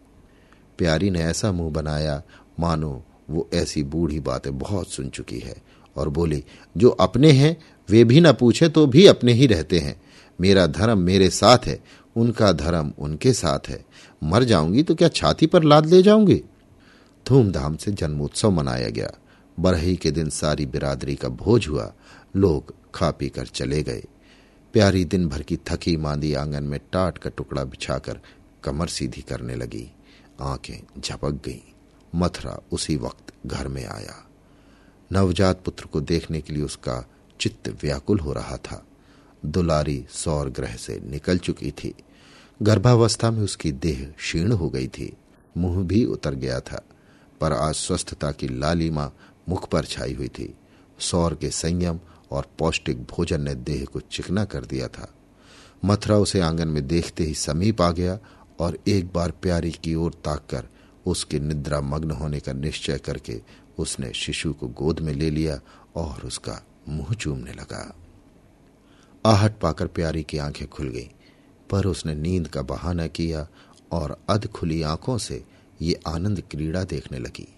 प्यारी 0.79 1.11
ने 1.11 1.21
ऐसा 1.21 1.53
मुँह 1.53 1.71
बनाया। 1.71 2.23
मानो, 2.61 3.05
वो 3.31 3.49
ऐसी 3.55 3.83
बूढ़ी 3.83 4.21
बातें 4.21 4.59
बहुत 4.59 4.89
सुन 4.89 5.09
चुकी 5.09 5.39
है। 5.39 5.57
और 5.97 6.09
बोली, 6.09 6.45
जो 6.77 6.89
अपने 6.89 7.31
हैं, 7.31 7.57
वे 7.91 8.05
भी 8.05 8.21
ना 8.21 8.33
पूछे 8.33 8.69
तो 8.69 8.87
भी 8.87 9.07
अपने 9.07 9.33
ही 9.33 9.47
रहते 9.47 9.79
हैं। 9.79 10.01
मेरा 10.41 10.67
धर्म 10.67 10.99
मेरे 10.99 11.31
साथ 11.31 11.59
है। 11.67 11.81
उनका 12.17 12.53
धर्म 12.53 12.93
उनके 12.99 13.33
साथ 13.33 13.69
है। 13.69 13.85
मर 14.25 14.45
जाऊँगी 14.45 14.83
तो 14.83 14.95
क्या 14.95 15.09
छाती 15.09 15.47
पर 15.47 15.63
लाद 15.63 15.87
ले 15.87 16.03
जाऊँगी? 16.03 16.43
धूमधाम 17.29 17.77
से 17.77 17.93
जन्मोत्सव 17.93 18.51
मनाया 18.51 18.89
गया। 18.89 19.11
बरही 19.61 19.97
के 19.97 20.11
दिन 20.11 20.31
सारी 20.31 20.67
बिरादरी 20.67 21.17
का 21.17 21.29
भोज 21.29 21.69
हुआ। 21.69 21.93
लोग 22.37 22.75
खा 22.95 23.11
पी 23.11 23.29
कर 23.29 23.47
चले 23.47 23.83
गए। 23.83 24.05
प्यारी 24.73 25.05
दिन 25.05 25.29
भर 25.29 25.43
की 25.43 25.57
थकी 25.57 25.97
मांदी 25.97 26.35
आँगन 26.35 26.65
में 26.65 26.81
टाट 26.93 27.19
का 27.19 27.31
टुकड़ा 27.31 27.65
बिछाकर 27.65 28.21
कमर 28.65 28.87
सीधी 28.87 29.21
करने 29.21 29.55
लगी। 29.55 29.91
आँखें 30.41 31.01
झपक 31.01 31.31
गईं। 31.31 31.75
मथुरा 32.15 32.63
उसी 32.73 32.97
वक्त 32.97 33.33
घर 33.47 33.69
में 33.69 33.87
आया। 33.87 34.27
नवजात 35.13 35.63
पुत्र 35.65 35.85
को 35.85 36.01
देखने 36.01 36.41
के 36.41 36.53
लिए 36.53 36.63
उसका 36.63 37.11
चित्त 37.41 37.69
व्याकुल 37.83 38.19
हो 38.19 38.33
रहा 38.33 38.57
था। 38.57 38.87
दुलारी 39.47 40.07
सौर 40.11 40.49
ग्रह 40.49 40.77
से 40.77 41.01
निकल 41.05 41.39
चुकी 41.39 41.71
थी। 41.71 41.95
गर्भावस्था 42.63 43.31
में 43.31 43.43
उसकी 43.43 43.73
देह 43.73 44.15
क्षीण 44.19 44.53
हो 44.53 44.71
गई 44.71 44.89
थी। 44.89 45.17
मुँह 45.57 45.85
भी 45.87 46.05
उतर 46.05 46.35
गया 46.35 46.61
था। 46.61 46.85
पर 47.41 47.53
आज 47.53 47.75
स्वस्थता 47.75 48.31
की 48.33 48.49
लालिमा 48.49 49.11
मुख 49.49 49.69
पर 49.69 49.85
छाई 49.85 50.15
हुई 50.15 50.29
थी। 50.29 50.55
सौर 50.99 51.35
के 51.35 51.51
संयम 51.51 52.01
और 52.31 52.47
पौष्टिक 52.59 53.03
भोजन 53.05 53.41
ने 53.41 53.55
देह 53.55 53.85
को 53.85 54.01
चिकना 54.01 54.45
कर 54.45 54.65
दिया 54.65 54.89
था। 54.89 55.15
मथुरा 55.85 56.17
उसे 56.17 56.41
आँगन 56.41 56.69
में 56.69 56.87
देखते 56.87 57.25
ही 57.25 57.35
समीप 57.35 57.83
आ 57.83 57.91
गया 57.91 58.19
और 58.61 58.79
एक 58.89 59.13
बार 59.13 59.31
प्यारी 59.31 59.71
की 59.71 59.95
ओर 59.95 60.13
ताककर 60.15 60.69
उसके 61.07 61.41
निद्रा 61.41 61.81
मग्न 61.81 62.11
होने 62.11 62.41
का 62.41 62.53
निश्चय 62.53 62.99
करके 62.99 63.41
उसने 63.79 64.13
शिशु 64.13 64.53
को 64.53 64.69
गोद 64.69 65.01
में 65.01 65.13
ले 65.15 65.31
लिया 65.31 65.61
और 65.97 66.27
उसका 66.27 66.61
मुँह 66.89 67.15
चूमने 67.15 67.53
लगा। 67.53 67.97
आहट 69.27 69.59
पाकर 69.61 69.87
प्यारी 69.87 70.23
की 70.23 70.39
आँखें 70.39 70.69
खुल 70.69 70.89
गईं, 70.89 71.09
पर 71.71 71.87
उसने 71.87 72.15
नींद 72.15 72.49
का 72.49 72.63
बहाना 72.63 73.07
किया 73.07 73.49
और 73.93 74.17
अध 74.29 74.47
खुली 74.47 74.83
आँखों 74.83 75.19
से 75.19 75.45
ये 75.83 76.01
आनंद 76.07 76.43
क्रीड़ा 76.51 76.85
देखने 76.85 77.19
लगी। 77.19 77.49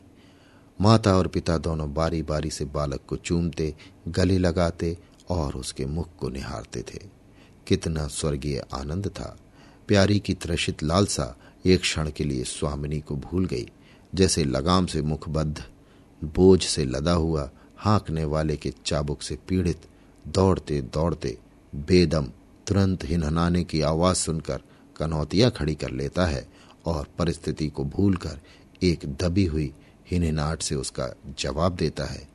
माता 0.81 1.17
और 1.17 1.27
पिता 1.27 1.59
दोनों 1.59 1.95
बारी 1.95 2.23
बारी 2.23 2.51
से 2.51 2.65
बालक 2.65 3.01
को 3.07 3.17
चूमते, 3.17 3.75
गले 4.09 4.39
लगाते 4.39 4.99
और 5.31 5.55
उसके 5.55 5.87
मुख 5.87 6.09
को 6.19 6.29
निहारते 6.29 6.83
थे। 6.83 7.01
कितना 7.67 8.07
स्वर्गीय 8.07 8.65
आनंद 8.75 9.09
था। 9.09 9.39
प्यारी 9.89 10.19
की 10.19 10.35
त्रषित 10.35 10.83
लालसा 10.83 11.37
एक 11.67 11.81
क्षण 11.81 12.11
के 12.11 12.25
लिए 12.25 12.45
स्वामिनी 12.45 13.01
को 13.01 13.17
भूल 13.17 13.47
गई, 13.47 13.71
जैसे 14.15 14.45
लगाम 14.45 14.87
से 14.87 15.03
मुखबद्ध, 15.03 15.65
बोझ 16.25 16.63
से 16.63 16.85
लदा 16.85 17.13
हुआ, 17.13 17.51
हाँकने 17.77 18.25
वाले 18.25 18.57
के 18.57 18.73
चाबुक 18.87 19.23
से 19.23 19.39
पीड़ित 19.49 19.81
दौड़ते 20.29 20.83
दौड़ते 20.83 21.39
बेदम 21.75 22.27
तुरंत 22.67 23.05
हिनहनाने 23.05 23.65
की 23.65 23.81
आवाज़ 23.81 24.17
सुनकर 24.17 24.63
कनौतियाँ 24.97 25.51
खड़ी 25.51 25.75
कर 25.75 25.91
लेता 25.91 26.27
है। 26.27 26.52
और 26.87 27.07
परिस्थिति 27.19 27.69
को 27.69 27.85
भूलकर 27.85 28.41
एक 28.83 29.17
दबी 29.17 29.47
हुई 29.47 29.73
हिननाट 30.11 30.63
से 30.63 30.75
उसका 30.75 31.15
जवाब 31.39 31.77
देता 31.77 32.05
है। 32.05 32.29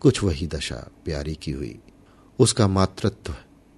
कुछ 0.00 0.22
वही 0.22 0.46
दशा 0.46 0.90
प्यारी 1.04 1.34
की 1.34 1.50
हुई। 1.50 1.78
उसका 2.38 2.68
मातृत्व 2.68 3.36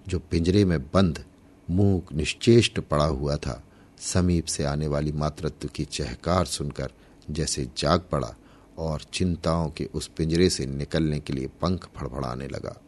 जो 0.08 0.18
पिंजरे 0.18 0.64
में 0.64 0.82
बंद 0.82 1.24
मुँह 1.70 2.02
निश्चेष्ट 2.12 2.80
पड़ा 2.80 3.04
हुआ 3.04 3.36
था, 3.36 3.62
समीप 3.98 4.44
से 4.44 4.64
आने 4.64 4.86
वाली 4.86 5.12
मातृत्व 5.12 5.68
की 5.68 5.84
चहकार 5.84 6.46
सुनकर 6.46 6.90
जैसे 7.30 7.68
जाग 7.78 8.00
पड़ा 8.00 8.34
और 8.78 9.00
चिंताओं 9.12 9.70
के 9.70 9.84
उस 9.84 10.08
पिंजरे 10.08 10.50
से 10.50 10.66
निकलने 10.66 11.20
के 11.20 11.32
लिए 11.32 11.46
पंख 11.46 11.88
फड़फड़ाने 11.96 12.48
लगा। 12.48 12.80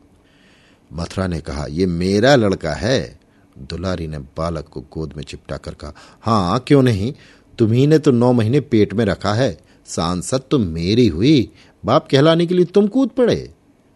मथुरा 0.92 1.26
ने 1.26 1.40
कहा 1.40 1.66
यह 1.66 1.87
मेरा 1.87 2.37
लड़का 2.37 2.72
है। 2.72 3.19
दुलारी 3.60 4.06
ने 4.06 4.18
बालक 4.18 4.68
को 4.68 4.80
गोद 4.92 5.12
में 5.16 5.22
चिपटा 5.24 5.56
कर 5.56 5.74
कहा 5.74 5.94
हाँ 6.22 6.64
क्यों 6.66 6.82
नहीं? 6.82 7.12
तुम्ही 7.58 7.86
ने 7.86 7.98
तो 7.98 8.10
नौ 8.10 8.32
महीने 8.32 8.60
पेट 8.60 8.94
में 8.94 9.04
रखा 9.04 9.32
है। 9.34 9.58
सांसद 9.86 10.42
तो 10.50 10.58
मेरी 10.58 11.06
हुई। 11.08 11.50
बाप 11.84 12.08
कहलाने 12.10 12.46
के 12.46 12.54
लिए 12.54 12.64
तुम 12.64 12.86
कूद 12.86 13.08
पड़े। 13.08 13.52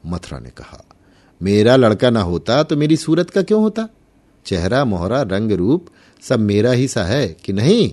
मथुरा 0.07 0.38
ने 0.38 0.50
कहा, 0.50 0.85
मेरा 1.40 1.77
लड़का 1.77 2.11
ना 2.11 2.22
होता 2.22 2.62
तो 2.62 2.77
मेरी 2.77 2.96
सूरत 2.96 3.31
का 3.31 3.42
क्यों 3.42 3.62
होता? 3.62 3.88
चेहरा, 4.46 4.85
मोहरा, 4.85 5.22
रंग 5.22 5.53
रूप 5.53 5.87
सब 6.22 6.40
मेरा 6.40 6.72
ही 6.72 6.88
सा 6.88 7.05
है 7.05 7.29
कि 7.44 7.53
नहीं? 7.53 7.92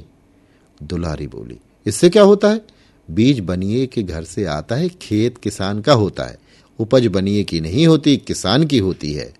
दुलारी 0.83 1.27
बोली, 1.27 1.57
इससे 1.85 2.09
क्या 2.09 2.23
होता 2.23 2.49
है? 2.49 2.61
बीज 3.09 3.39
बनिए 3.39 3.85
के 3.85 4.03
घर 4.03 4.23
से 4.23 4.45
आता 4.45 4.75
है, 4.75 4.89
खेत 4.89 5.37
किसान 5.37 5.81
का 5.81 5.93
होता 5.93 6.23
है। 6.23 6.37
उपज 6.79 7.07
बनिए 7.07 7.43
की 7.43 7.61
नहीं 7.61 7.87
होती, 7.87 8.17
किसान 8.17 8.65
की 8.65 8.77
होती 8.77 9.13
है। 9.13 9.33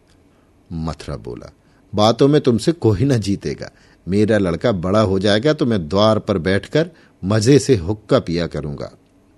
मथुरा 0.73 1.17
बोला 1.17 1.51
बातों 1.93 2.27
में 2.27 2.39
तुमसे 2.41 2.71
कोई 2.71 3.06
ना 3.06 3.17
जीतेगा। 3.17 3.71
मेरा 4.08 4.38
लड़का 4.38 4.71
बड़ा 4.71 5.01
हो 5.01 5.19
जाएगा 5.19 5.54
तो 5.54 5.65
मैं 5.65 5.88
द्वार 5.89 6.19
पर 6.19 6.38
बैठकर 6.38 6.89
मज़े 7.23 7.58
से 7.60 7.75
हुक्का 7.75 8.19
पिया 8.19 8.47
करूँगा। 8.47 8.91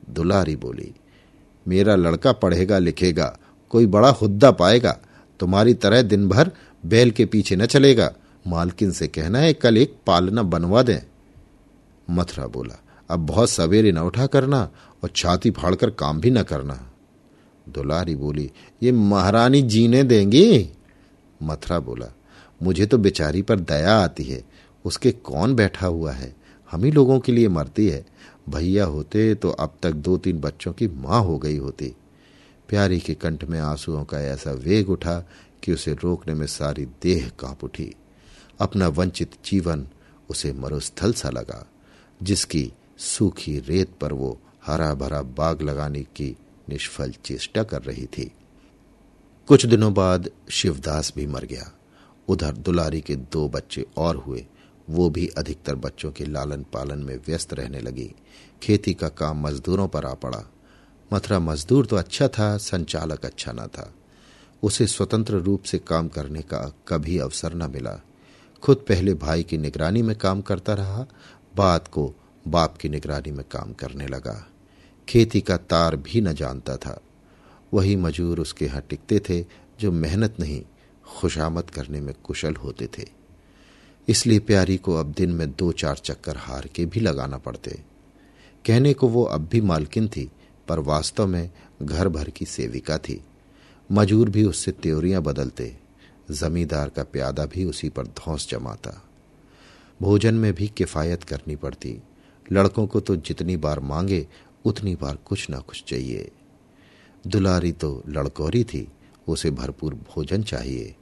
दुलारी 0.09 0.55
बोली, 0.55 0.93
मेरा 1.65 1.95
लड़का 1.95 2.31
पढ़ेगा 2.31 2.77
लिखेगा, 2.79 3.37
कोई 3.73 3.85
बड़ा 3.85 4.09
हुद्दा 4.11 4.51
पाएगा, 4.51 4.97
तुम्हारी 5.39 5.73
तरह 5.73 6.01
दिन 6.01 6.27
भर 6.29 6.51
बैल 6.83 7.11
के 7.11 7.25
पीछे 7.25 7.55
न 7.55 7.65
चलेगा। 7.65 8.11
मालकिन 8.45 8.91
से 8.91 9.07
कहना 9.07 9.39
है, 9.39 9.53
कल 9.53 9.77
एक 9.77 9.95
पालना 10.07 10.43
बनवा 10.43 10.81
दें। 10.83 10.99
मथुरा 12.07 12.47
बोला, 12.47 12.79
अब 13.09 13.19
बहुत 13.19 13.49
सवेरे 13.49 13.91
न 13.91 13.97
उठा 13.97 14.25
करना 14.27 14.61
और 15.03 15.09
छाती 15.09 15.51
फाड़कर 15.51 15.89
काम 15.89 16.19
भी 16.21 16.31
न 16.31 16.43
करना। 16.43 16.79
दुलारी 17.67 18.15
बोली, 18.15 18.49
ये 18.83 18.91
महारानी 18.91 19.61
जीने 19.61 20.03
देंगी? 20.03 20.69
मथुरा 21.41 21.79
बोला 21.79 22.11
मुझे 22.63 22.85
तो 22.85 22.97
बेचारी 22.97 23.41
पर 23.41 23.59
दया 23.59 23.95
आती 23.95 24.23
है। 24.23 24.43
उसके 24.85 25.11
कौन 25.11 25.55
बैठा 25.55 25.87
हुआ 25.87 26.11
है? 26.11 26.35
हम 26.71 26.83
ही 26.83 26.91
लोगों 26.91 27.19
के 27.19 27.31
लिए 27.31 27.47
मरती 27.47 27.87
है। 27.87 28.05
भैया 28.49 28.85
होते 28.85 29.35
तो 29.35 29.49
अब 29.49 29.73
तक 29.83 29.91
दो 29.91 30.17
तीन 30.17 30.39
बच्चों 30.39 30.73
की 30.73 30.87
माँ 30.87 31.21
हो 31.21 31.37
गई 31.37 31.57
होती। 31.57 31.95
प्यारी 32.69 32.99
के 32.99 33.13
कंठ 33.13 33.43
में 33.43 33.59
आंसुओं 33.59 34.05
का 34.05 34.21
ऐसा 34.21 34.51
वेग 34.51 34.89
उठा 34.89 35.29
कि 35.63 35.73
उसे 35.73 35.93
रोकने 35.93 36.33
में 36.33 36.47
सारी 36.47 36.85
देह 36.85 37.31
काँप 37.39 37.63
उठी। 37.63 37.95
अपना 38.59 38.87
वंचित 38.87 39.31
जीवन 39.45 39.87
उसे 40.29 40.53
मरुस्थल 40.53 41.13
सा 41.13 41.29
लगा, 41.29 41.67
जिसकी 42.23 42.73
सूखी 42.97 43.59
रेत 43.59 43.89
पर 44.01 44.13
वो 44.13 44.39
हरा 44.65 44.93
भरा 44.93 45.21
बाग 45.21 45.61
लगाने 45.61 46.03
की 46.03 46.37
निष्फल 46.69 47.13
चेष्टा 47.25 47.63
कर 47.63 47.81
रही 47.81 48.05
थी। 48.05 48.31
कुछ 49.47 49.65
दिनों 49.65 49.93
बाद 49.93 50.29
शिवदास 50.51 51.13
भी 51.15 51.27
मर 51.27 51.45
गया। 51.45 51.71
उधर 52.27 52.51
दुलारी 52.51 53.01
के 53.01 53.15
दो 53.15 53.49
बच्चे 53.49 53.85
और 53.97 54.15
हुए। 54.15 54.45
वो 54.89 55.09
भी 55.09 55.27
अधिकतर 55.27 55.75
बच्चों 55.75 56.11
के 56.11 56.25
लालन 56.25 56.65
पालन 56.73 56.99
में 56.99 57.17
व्यस्त 57.17 57.53
रहने 57.53 57.79
लगी। 57.79 58.15
खेती 58.63 58.93
का 58.93 59.09
काम 59.09 59.47
मजदूरों 59.47 59.87
पर 59.87 60.05
आ 60.05 60.13
पड़ा। 60.13 60.43
मथुरा 61.13 61.39
मजदूर 61.39 61.85
तो 61.85 61.95
अच्छा 61.95 62.27
था, 62.27 62.57
संचालक 62.57 63.25
अच्छा 63.25 63.51
न 63.51 63.67
था। 63.67 63.93
उसे 64.63 64.87
स्वतंत्र 64.87 65.33
रूप 65.33 65.63
से 65.63 65.77
काम 65.77 66.07
करने 66.07 66.41
का 66.41 66.73
कभी 66.87 67.17
अवसर 67.17 67.53
न 67.53 67.71
मिला। 67.71 68.03
खुद 68.63 68.77
पहले 68.77 69.13
भाई 69.13 69.43
की 69.43 69.57
निगरानी 69.57 70.01
में 70.01 70.17
काम 70.17 70.41
करता 70.41 70.73
रहा, 70.73 71.07
बाद 71.55 71.87
को 71.87 72.13
बाप 72.47 72.77
की 72.77 72.89
निगरानी 72.89 73.31
में 73.31 73.45
काम 73.51 73.73
करने 73.73 74.07
लगा। 74.07 74.47
खेती 75.09 75.41
का 75.41 75.57
तार 75.57 75.95
भी 75.95 76.21
न 76.21 76.33
जानता 76.33 76.77
था। 76.77 77.01
वही 77.73 77.95
मजूर 77.95 78.39
उसके 78.39 78.65
यहाँ 78.65 78.81
टिकते 78.81 79.19
थे, 79.19 79.45
जो 79.79 79.91
मेहनत 79.91 80.35
नहीं 80.39 80.61
खुशामद 81.07 81.69
करने 81.69 82.01
में 82.01 82.15
कुशल 82.23 82.55
होते 82.55 82.87
थे। 82.97 83.05
इसलिए 84.07 84.39
प्यारी 84.39 84.77
को 84.77 84.95
अब 84.95 85.11
दिन 85.11 85.31
में 85.31 85.51
दो 85.51 85.71
चार 85.71 85.95
चक्कर 85.95 86.37
हार 86.37 86.67
के 86.67 86.85
भी 86.85 86.99
लगाना 86.99 87.37
पड़ते। 87.37 87.81
कहने 88.65 88.93
को 88.93 89.07
वो 89.07 89.23
अब 89.23 89.47
भी 89.47 89.61
मालकिन 89.61 90.07
थी, 90.07 90.31
पर 90.67 90.79
वास्तव 90.79 91.27
में 91.27 91.49
घर 91.81 92.09
भर 92.09 92.29
की 92.29 92.45
सेविका 92.45 92.97
थी। 92.97 93.23
मजूर 93.91 94.29
भी 94.29 94.43
उससे 94.43 94.71
त्योरियाँ 94.71 95.21
बदलते, 95.21 95.77
जमींदार 96.31 96.89
का 96.89 97.03
प्यादा 97.03 97.45
भी 97.45 97.65
उसी 97.65 97.89
पर 97.89 98.07
धौस 98.07 98.49
जमाता। 98.49 99.03
भोजन 100.01 100.33
में 100.33 100.53
भी 100.53 100.67
किफायत 100.67 101.23
करनी 101.23 101.55
पड़ती, 101.55 102.01
लड़कों 102.51 102.87
को 102.87 102.99
तो 102.99 103.15
जितनी 103.15 103.57
बार 103.57 103.79
मांगे, 103.79 104.27
उतनी 104.65 104.95
बार 104.95 105.15
कुछ 105.15 105.49
ना 105.49 105.59
कुछ 105.59 105.83
चाहिए। 105.87 106.31
दुलारी 107.27 107.71
तो 107.71 108.03
लड़कोरी 108.07 108.63
थी 108.63 108.87
उसे 109.27 109.51
भरपूर 109.51 109.93
भोजन 109.93 110.43
चाहिए। 110.43 110.95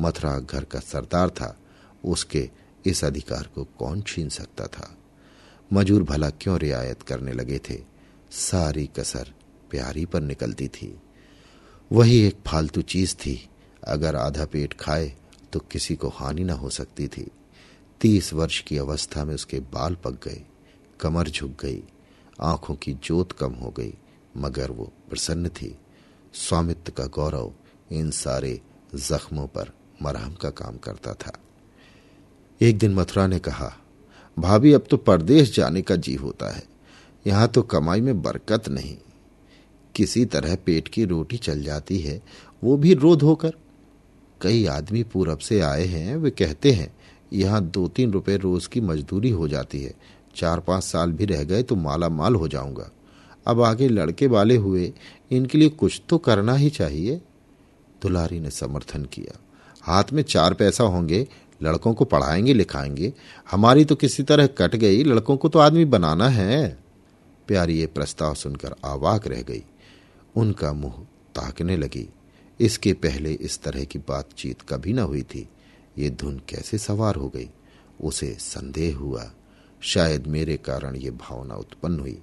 मथुरा 0.00 0.38
घर 0.38 0.64
का 0.64 0.78
सरदार 0.78 1.30
था, 1.30 1.58
उसके 2.04 2.50
इस 2.86 3.04
अधिकार 3.04 3.48
को 3.54 3.64
कौन 3.64 4.02
छीन 4.02 4.28
सकता 4.28 4.66
था? 4.66 4.96
मजूर 5.72 6.02
भला 6.02 6.30
क्यों 6.30 6.58
रियायत 6.58 7.02
करने 7.02 7.32
लगे 7.32 7.58
थे? 7.58 7.82
सारी 8.30 8.86
कसर 8.98 9.32
प्यारी 9.70 10.04
पर 10.06 10.20
निकलती 10.20 10.68
थी। 10.68 11.00
वही 11.92 12.18
एक 12.18 12.36
फालतू 12.46 12.82
चीज़ 12.82 13.14
थी, 13.14 13.48
अगर 13.84 14.16
आधा 14.16 14.44
पेट 14.44 14.74
खाए 14.74 15.12
तो 15.52 15.60
किसी 15.60 15.96
को 15.96 16.08
हानि 16.08 16.44
न 16.44 16.50
हो 16.50 16.70
सकती 16.70 17.08
थी। 17.08 17.26
तीस 18.00 18.32
वर्ष 18.32 18.60
की 18.60 18.78
अवस्था 18.78 19.24
में 19.24 19.34
उसके 19.34 19.60
बाल 19.60 19.94
पक 19.94 20.24
गए, 20.24 20.42
कमर 21.00 21.28
झुक 21.28 21.50
गई, 21.62 21.82
आँखों 22.40 22.74
की 22.74 22.94
जोत 22.94 23.32
कम 23.32 23.52
हो 23.52 23.70
गई, 23.70 23.94
मगर 24.36 24.70
वो 24.70 24.92
प्रसन्न 25.10 25.48
थी। 25.48 25.78
स्वामित्व 26.34 26.92
का 26.92 27.04
गौरव 27.04 27.52
इन 27.92 28.10
सारे 28.10 28.60
जख्मों 28.94 29.46
पर 29.46 29.72
मरहम 30.02 30.34
का 30.34 30.50
काम 30.50 30.76
करता 30.76 31.12
था। 31.12 31.32
एक 32.60 32.78
दिन 32.78 32.94
मथुरा 32.94 33.26
ने 33.26 33.38
कहा, 33.38 33.76
भाभी, 34.38 34.72
अब 34.72 34.84
तो 34.90 34.96
परदेश 34.96 35.56
जाने 35.56 35.82
का 35.82 35.96
जी 35.96 36.14
होता 36.14 36.54
है। 36.56 36.62
यहाँ 37.26 37.48
तो 37.48 37.62
कमाई 37.62 38.00
में 38.00 38.22
बरकत 38.22 38.68
नहीं। 38.68 38.96
किसी 39.94 40.24
तरह 40.24 40.56
पेट 40.56 40.88
की 40.88 41.04
रोटी 41.04 41.36
चल 41.36 41.62
जाती 41.62 41.98
है, 41.98 42.22
वो 42.64 42.76
भी 42.76 42.94
रोध 42.94 43.22
होकर। 43.22 43.52
कई 44.42 44.66
आदमी 44.66 45.02
पूरब 45.02 45.38
से 45.38 45.60
आए 45.60 45.84
हैं, 45.84 46.16
वे 46.16 46.30
कहते 46.30 46.70
हैं, 46.70 46.96
यहाँ 47.32 47.64
दो 47.64 47.88
तीन 47.88 48.12
रुपए 48.12 48.36
रोज 48.36 48.66
की 48.66 48.80
मजदूरी 48.80 49.30
हो 49.30 49.48
जाती 49.48 49.82
है। 49.82 49.94
चार 50.36 50.60
पाँच 50.60 50.84
साल 50.84 51.12
भी 51.12 51.24
रह 51.24 51.44
गए 51.44 51.62
तो 51.62 51.76
माला 51.76 52.08
माल 52.08 52.34
हो 52.34 52.48
जाऊँगा। 52.48 52.90
अब 53.48 53.62
आगे 53.62 53.88
लड़के 53.88 54.26
वाले 54.26 54.56
हुए, 54.56 54.92
इनके 55.30 55.58
लिए 55.58 55.68
कुछ 55.68 56.02
तो 56.08 56.18
करना 56.18 56.54
ही 56.54 56.70
चाहिए। 56.70 57.20
दुलारी 58.02 58.40
ने 58.40 58.50
समर्थन 58.50 59.04
किया। 59.04 59.38
हाथ 59.82 60.04
में 60.12 60.22
चार 60.22 60.54
पैसा 60.54 60.84
होंगे, 60.84 61.28
लड़कों 61.62 61.94
को 61.94 62.04
पढ़ाएँगे, 62.04 62.54
लिखाएँगे। 62.54 63.12
हमारी 63.50 63.84
तो 63.84 63.94
किसी 63.94 64.22
तरह 64.22 64.46
कट 64.46 64.76
गई, 64.76 65.04
लड़कों 65.04 65.36
को 65.36 65.48
तो 65.48 65.58
आदमी 65.58 65.84
बनाना 65.84 66.28
है। 66.28 66.78
प्यारी 67.46 67.78
ये 67.78 67.86
प्रस्ताव 67.86 68.34
सुनकर 68.34 68.74
आवाक 68.84 69.26
रह 69.26 69.42
गई। 69.42 69.64
उनका 70.36 70.72
मुँह 70.72 70.92
ताकने 71.34 71.76
लगी। 71.76 72.08
इसके 72.60 72.92
पहले 72.92 73.32
इस 73.32 73.62
तरह 73.62 73.84
की 73.84 73.98
बातचीत 73.98 74.62
कभी 74.68 74.92
न 74.92 74.98
हुई 74.98 75.22
थी। 75.22 75.48
ये 75.98 76.10
धुन 76.10 76.42
कैसे 76.48 76.78
सवार 76.78 77.14
हो 77.14 77.28
गई? 77.28 77.50
उसे 78.00 78.36
संदेह 78.40 78.96
हुआ। 78.96 79.32
शायद 79.80 80.26
मेरे 80.26 80.56
कारण 80.56 80.96
ये 80.96 81.10
भावना 81.10 81.54
उत्पन्न 81.54 82.00
हुई। 82.00 82.22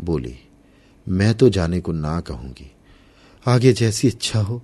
बोली 0.00 0.47
मैं 1.08 1.34
तो 1.34 1.48
जाने 1.48 1.80
को 1.80 1.92
ना 1.92 2.20
कहूँगी। 2.20 2.70
आगे 3.46 3.72
जैसी 3.72 4.08
इच्छा 4.08 4.40
हो। 4.40 4.60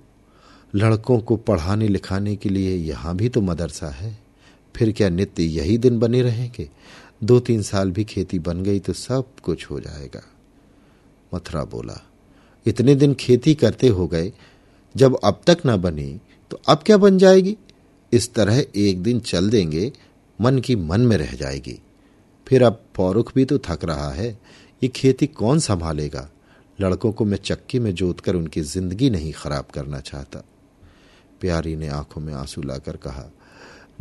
लड़कों 0.75 1.19
को 1.19 1.35
पढ़ाने 1.37 1.87
लिखाने 1.87 2.35
के 2.35 2.49
लिए 2.49 2.75
यहाँ 2.77 3.15
भी 3.15 3.29
तो 3.29 3.41
मदरसा 3.41 3.89
है। 3.89 4.17
फिर 4.75 4.91
क्या 4.91 5.09
नित्य 5.09 5.43
यही 5.43 5.77
दिन 5.77 5.99
बने 5.99 6.21
रहेंगे? 6.21 6.69
दो 7.23 7.39
तीन 7.39 7.61
साल 7.61 7.91
भी 7.91 8.03
खेती 8.03 8.39
बन 8.39 8.63
गई 8.63 8.79
तो 8.79 8.93
सब 8.93 9.25
कुछ 9.43 9.69
हो 9.69 9.79
जाएगा। 9.79 10.21
मथुरा 11.33 11.63
बोला, 11.63 12.01
इतने 12.65 12.95
दिन 12.95 13.13
खेती 13.13 13.55
करते 13.55 13.87
हो 13.87 14.07
गए। 14.07 14.31
जब 14.95 15.17
अब 15.23 15.41
तक 15.47 15.57
ना 15.65 15.77
बनी 15.77 16.19
तो 16.51 16.59
अब 16.67 16.83
क्या 16.85 16.97
बन 16.97 17.17
जाएगी? 17.17 17.57
इस 18.11 18.33
तरह 18.33 18.63
एक 18.75 19.01
दिन 19.03 19.19
चल 19.19 19.49
देंगे, 19.49 19.91
मन 20.39 20.59
की 20.59 20.75
मन 20.75 21.01
में 21.01 21.17
रह 21.17 21.33
जाएगी। 21.33 21.79
फिर 22.47 22.63
अब 22.63 22.83
फौरुख 22.95 23.33
भी 23.35 23.45
तो 23.45 23.57
थक 23.57 23.85
रहा 23.85 24.11
है। 24.11 24.29
ये 24.83 24.87
खेती 24.87 25.27
कौन 25.27 25.59
संभालेगा? 25.59 26.29
लड़कों 26.79 27.11
को 27.11 27.25
मैं 27.25 27.37
चक्की 27.37 27.79
में 27.79 27.93
जोत 27.95 28.19
कर 28.19 28.35
उनकी 28.35 28.61
ज़िंदगी 28.61 29.09
नहीं 29.09 29.31
खराब 29.33 29.65
करना 29.73 29.99
चाहता। 29.99 30.43
प्यारी 31.41 31.75
ने 31.75 31.87
आँखों 31.87 32.21
में 32.21 32.33
आँसू 32.33 32.61
लाकर 32.61 32.97
कहा, 32.97 33.29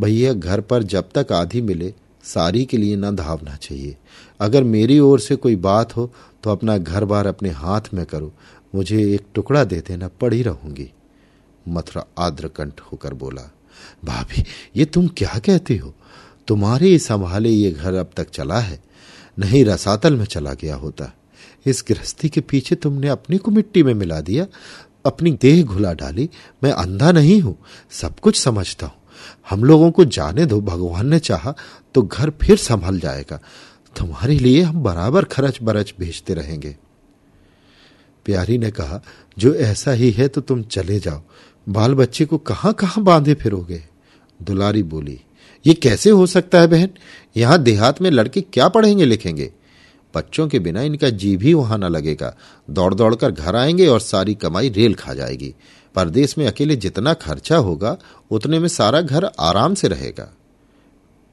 भैया, 0.01 0.33
घर 0.33 0.61
पर 0.61 0.83
जब 0.83 1.09
तक 1.15 1.33
आधी 1.33 1.61
मिले, 1.61 1.93
सारी 2.25 2.65
के 2.65 2.77
लिए 2.77 2.97
न 2.97 3.15
धावना 3.17 3.57
चाहिए। 3.57 3.97
अगर 4.41 4.65
मेरी 4.65 4.99
ओर 4.99 5.21
से 5.21 5.37
कोई 5.37 5.57
बात 5.57 5.97
हो 5.97 6.11
तो 6.43 6.51
अपना 6.51 6.77
घर 6.79 7.05
बार 7.05 7.27
अपने 7.27 7.51
हाथ 7.51 7.93
में 7.95 8.05
करो। 8.07 8.33
मुझे 8.75 9.03
एक 9.15 9.27
टुकड़ा 9.35 9.65
दे 9.65 9.81
देना, 9.81 10.09
पड़ी 10.11 10.43
रहूँगी। 10.43 10.91
मथुरा 11.69 12.05
आद्रकंठ 12.19 12.81
होकर 12.83 13.15
बोला, 13.15 13.51
भाभी, 14.05 14.45
ये 14.77 14.85
तुम 14.85 15.09
क्या 15.09 15.39
कहती 15.39 15.77
हो? 15.77 15.95
तुम्हारे 16.49 16.99
संभाले 16.99 17.51
ये 17.51 17.71
घर 17.71 17.95
अब 17.95 18.11
तक 18.17 18.31
चला 18.31 18.59
है। 18.59 18.83
नहीं, 19.39 19.65
रसातल 19.65 20.17
में 20.17 20.25
चला 20.25 20.53
गया 20.55 20.77
होता। 20.77 21.13
इस 21.67 21.85
गृहस्थी 21.89 22.29
के 22.29 22.41
पीछे 22.41 22.75
तुमने 22.75 23.09
अपनी 23.09 23.39
को 23.39 23.51
मिट्टी 23.51 23.83
में 23.83 23.95
मिला 23.95 24.21
दिया, 24.21 24.47
अपनी 25.07 25.31
देह 25.33 25.63
घुला 25.65 25.93
डाली, 25.93 26.29
मैं 26.65 26.71
अंधा 26.73 27.13
नहीं 27.13 27.41
हूँ, 27.41 27.57
सब 27.93 28.19
कुछ 28.21 28.41
समझता 28.41 28.87
हूँ। 28.87 29.01
हम 29.51 29.65
लोगों 29.65 29.91
को 29.91 30.05
जाने 30.05 30.47
दो, 30.47 30.61
भगवान 30.61 31.07
ने 31.07 31.19
चाहा 31.19 31.55
तो 31.95 32.03
घर 32.03 32.31
फिर 32.43 32.57
संभल 32.57 32.99
जाएगा। 33.01 33.39
तुम्हारे 33.97 34.35
लिए 34.35 34.63
हम 34.63 34.83
बराबर 34.83 35.25
खरच 35.25 35.59
बरच 35.63 35.95
भेजते 35.99 36.35
रहेंगे। 36.35 36.77
प्यारी 38.27 38.59
ने 38.59 38.71
कहा, 38.71 39.01
जो 39.39 39.55
ऐसा 39.55 39.93
ही 39.93 40.11
है 40.11 40.29
तो 40.29 40.41
तुम 40.41 40.63
चले 40.63 40.99
जाओ। 41.01 41.23
बाल 41.67 41.95
बच्चे 41.95 42.25
को 42.25 42.39
कहाँ 42.39 42.73
कहाँ 42.75 43.05
बांधे 43.05 43.35
फिरोगे? 43.35 43.83
दुलारी 44.41 44.83
बोली, 44.83 45.21
ये 45.65 45.75
कैसे 45.75 46.11
हो 46.11 46.27
सकता 46.27 46.61
है 46.61 46.67
बहन? 46.67 46.89
यहाँ 47.37 47.63
देहात 47.63 48.01
में 48.03 48.11
लड़के 48.11 48.41
क्या 48.43 48.69
पढ़ेंगे 48.69 49.05
लिखेंगे 49.05 49.51
बच्चों 50.17 50.49
के 50.49 50.59
बिना 50.59 50.83
इनका 50.83 51.11
जी 51.11 51.37
भी 51.37 51.55
वहाँ 51.55 51.79
न 51.79 51.85
लगेगा। 51.85 52.37
दौड़ 52.71 52.95
दौड़ 52.95 53.15
कर 53.15 53.31
घर 53.31 53.57
आएँगे 53.57 53.87
और 53.87 54.01
सारी 54.01 54.35
कमाई 54.35 54.69
रेल 54.69 54.95
खा 54.95 55.15
जाएगी। 55.15 55.55
परदेश 55.95 56.39
में 56.39 56.47
अकेले 56.47 56.77
जितना 56.77 57.15
खर्चा 57.15 57.57
होगा, 57.57 57.97
उतने 58.31 58.59
में 58.59 58.69
सारा 58.69 59.01
घर 59.01 59.25
आराम 59.25 59.75
से 59.75 59.89
रहेगा। 59.89 60.33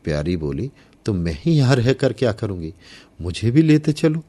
प्यारी 0.04 0.38
बोली 0.38 0.72
तो 1.06 1.14
मैं 1.14 1.38
ही 1.42 1.52
यहाँ 1.52 1.76
रहकर 1.76 2.14
क्या 2.14 2.32
करूँगी? 2.32 2.74
मुझे 3.22 3.52
भी 3.52 3.62
लेते 3.62 3.94
चलो। 3.94 4.24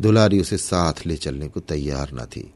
दुलारी 0.00 0.40
उसे 0.40 0.56
साथ 0.56 0.94
ले 1.06 1.16
चलने 1.16 1.48
को 1.48 1.60
तैयार 1.60 2.10
न 2.14 2.24
थी। 2.24 2.52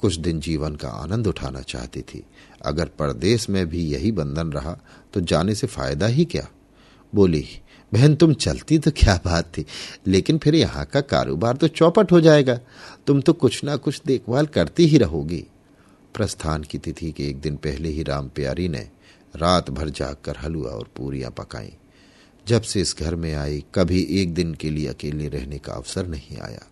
कुछ 0.00 0.16
दिन 0.16 0.40
जीवन 0.40 0.74
का 0.74 0.88
आनंद 0.88 1.26
उठाना 1.26 1.60
चाहती 1.60 2.00
थी। 2.00 2.24
अगर 2.66 2.84
परदेश 2.84 3.48
में 3.50 3.66
भी 3.66 3.82
यही 3.84 4.12
बंधन 4.12 4.48
रहा 4.48 4.76
तो 5.14 5.20
जाने 5.20 5.54
से 5.54 5.66
फ़ायदा 5.66 6.06
ही 6.06 6.24
क्या? 6.24 6.48
बोली 7.14 7.44
बहन, 7.94 8.14
तुम 8.14 8.34
चलती 8.34 8.78
तो 8.78 8.90
क्या 8.90 9.20
बात 9.24 9.44
थी? 9.44 9.66
लेकिन 10.06 10.38
फिर 10.38 10.54
यहाँ 10.54 10.84
का 10.84 11.00
कारोबार 11.00 11.56
तो 11.56 11.68
चौपट 11.68 12.12
हो 12.12 12.20
जाएगा। 12.20 12.60
तुम 13.06 13.20
तो 13.20 13.32
कुछ 13.32 13.64
ना 13.64 13.76
कुछ 13.76 14.02
देखभाल 14.06 14.46
करती 14.46 14.86
ही 14.86 14.98
रहोगी। 14.98 15.44
प्रस्थान 16.14 16.62
की 16.62 16.78
तिथि 16.78 17.12
के 17.12 17.28
एक 17.28 17.40
दिन 17.40 17.56
पहले 17.56 17.88
ही 17.88 18.02
राम 18.02 18.28
प्यारी 18.28 18.68
ने 18.68 18.90
रात 19.36 19.70
भर 19.70 19.88
जागकर 19.88 20.36
हलवा 20.36 20.70
और 20.70 20.88
पूरियाँ 20.96 21.30
पकाई। 21.30 21.72
जब 22.46 22.62
से 22.62 22.80
इस 22.80 22.96
घर 22.98 23.14
में 23.14 23.34
आई, 23.34 23.64
कभी 23.74 24.06
एक 24.10 24.34
दिन 24.34 24.54
के 24.54 24.70
लिए 24.70 24.86
अकेले 24.86 25.28
रहने 25.28 25.58
का 25.58 25.72
अवसर 25.72 26.06
नहीं 26.06 26.38
आया। 26.38 26.66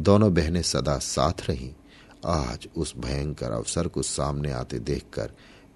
दोनों 0.00 0.34
बहनें 0.34 0.62
सदा 0.62 0.98
साथ 0.98 1.48
रहीं। 1.48 1.70
आज 2.26 2.68
उस 2.76 2.94
भयंकर 2.98 3.50
अवसर 3.50 3.88
को 3.88 4.02
सामने 4.02 4.50
आते 4.50 4.78
देखकर 4.78 5.30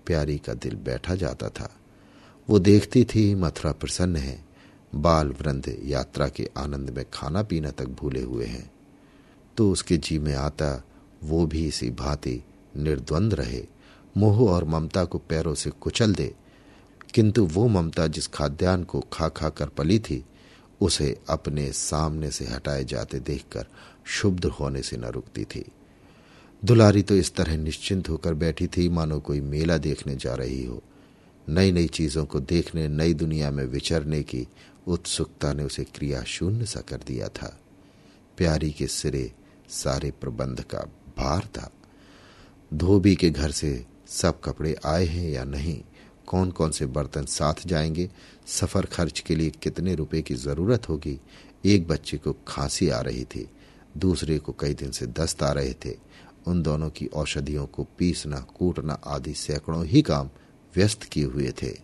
प्यारी 0.07 0.39
का 0.39 0.55
दिल 0.55 0.75
बैठा 0.75 1.15
जाता 1.15 1.49
था। 1.49 1.77
वो 2.51 2.59
देखती 2.59 3.05
थी, 3.05 3.35
मथुरा 3.35 3.73
प्रसन्न 3.73 4.17
है। 4.17 4.50
बाल 4.95 5.29
वृंद 5.29 5.81
यात्रा 5.85 6.29
के 6.29 6.51
आनंद 6.57 6.91
में 6.91 7.05
खाना 7.13 7.43
पीना 7.43 7.71
तक 7.71 7.85
भूले 7.85 8.23
हुए 8.23 8.47
हैं। 8.47 8.73
तो 9.57 9.71
उसके 9.71 9.97
जी 9.97 10.19
में 10.19 10.35
आता, 10.35 10.85
वो 11.25 11.47
भी 11.47 11.67
इसी 11.67 11.91
भांति 11.91 12.45
निर्द्वंद 12.77 13.35
रहे। 13.35 13.67
मोह 14.17 14.51
और 14.51 14.65
ममता 14.65 15.05
को 15.05 15.19
पैरों 15.19 15.55
से 15.55 15.71
कुचल 15.71 16.15
दे। 16.15 16.35
किंतु 17.15 17.47
वो 17.47 17.69
ममता 17.69 18.07
जिस 18.07 18.27
खाद्यान्न 18.27 18.85
को 18.85 19.01
खा 19.01 19.29
खा 19.29 19.49
कर 19.49 19.69
पली 19.69 19.99
थी, 19.99 20.25
उसे 20.81 21.19
अपने 21.29 21.73
सामने 21.73 22.31
से 22.31 22.45
हटाए 22.45 22.85
जाते 22.85 23.21
देखकर 23.21 23.67
शुभ 24.05 24.45
होने 24.47 24.83
से 24.83 24.97
न 24.97 25.05
रुकती 25.05 25.45
थी। 25.45 25.65
दुलारी 26.65 27.03
तो 27.03 27.17
इस 27.17 27.35
तरह 27.35 27.57
निश्चिंत 27.57 28.09
होकर 28.09 28.35
बैठी 28.35 28.67
थी, 28.67 28.89
मानो 28.89 29.21
कोई 29.21 29.41
मेला 29.41 29.77
देखने 29.77 30.17
जा 30.17 30.35
रही 30.35 30.65
हो। 30.65 30.83
नई 31.49 31.73
नई 31.73 31.87
चीज़ों 31.87 32.25
को 32.25 32.41
देखने, 32.41 32.89
नई 32.89 33.15
दुनिया 33.15 33.51
में 33.51 33.65
विचरने 33.65 34.23
की 34.23 34.49
उत्सुकता 34.87 35.53
ने 35.53 35.65
उसे 35.65 35.85
क्रिया 35.85 36.23
शून्य 36.23 36.67
सा 36.67 36.81
कर 36.81 36.97
दिया 36.97 37.29
था। 37.29 37.61
प्यारी 38.37 38.71
के 38.71 38.87
सिरे 38.87 39.33
सारे 39.69 40.11
प्रबंध 40.11 40.61
का 40.61 40.79
भार 41.19 41.45
था। 41.45 41.71
धोबी 42.75 43.17
के 43.17 43.31
घर 43.31 43.51
से 43.51 43.87
सब 44.07 44.41
कपड़े 44.41 44.77
आए 44.85 45.05
हैं 45.05 45.31
या 45.31 45.45
नहीं 45.45 45.83
कौन 46.27 46.51
कौन 46.51 46.71
से 46.71 46.87
बर्तन 46.87 47.25
साथ 47.25 47.55
जाएँगे, 47.67 48.11
सफ़र 48.47 48.87
खर्च 48.87 49.21
के 49.21 49.35
लिए 49.37 49.51
कितने 49.51 49.95
रुपए 49.95 50.23
की 50.23 50.35
ज़रूरत 50.35 50.89
होगी, 50.89 51.21
एक 51.65 51.89
बच्चे 51.89 52.17
को 52.17 52.37
खांसी 52.49 52.89
आ 52.89 53.01
रही 53.01 53.25
थी, 53.25 53.51
दूसरे 53.97 54.39
को 54.39 54.53
कई 54.53 54.75
दिन 54.75 54.91
से 54.91 55.07
दस्त 55.07 55.43
आ 55.43 55.53
रहे 55.53 55.73
थे, 55.73 55.97
उन 56.47 56.63
दोनों 56.63 56.91
की 56.91 57.07
औषधियों 57.07 57.67
को 57.67 57.87
पीसना, 57.99 58.41
कूटना 58.41 58.93
आदि 58.93 59.35
सैकड़ों 59.35 59.87
ही 59.87 60.03
काम 60.03 60.31
व्यस्त 60.77 61.03
किए 61.03 61.25
हुए 61.25 61.53
थे। 61.63 61.77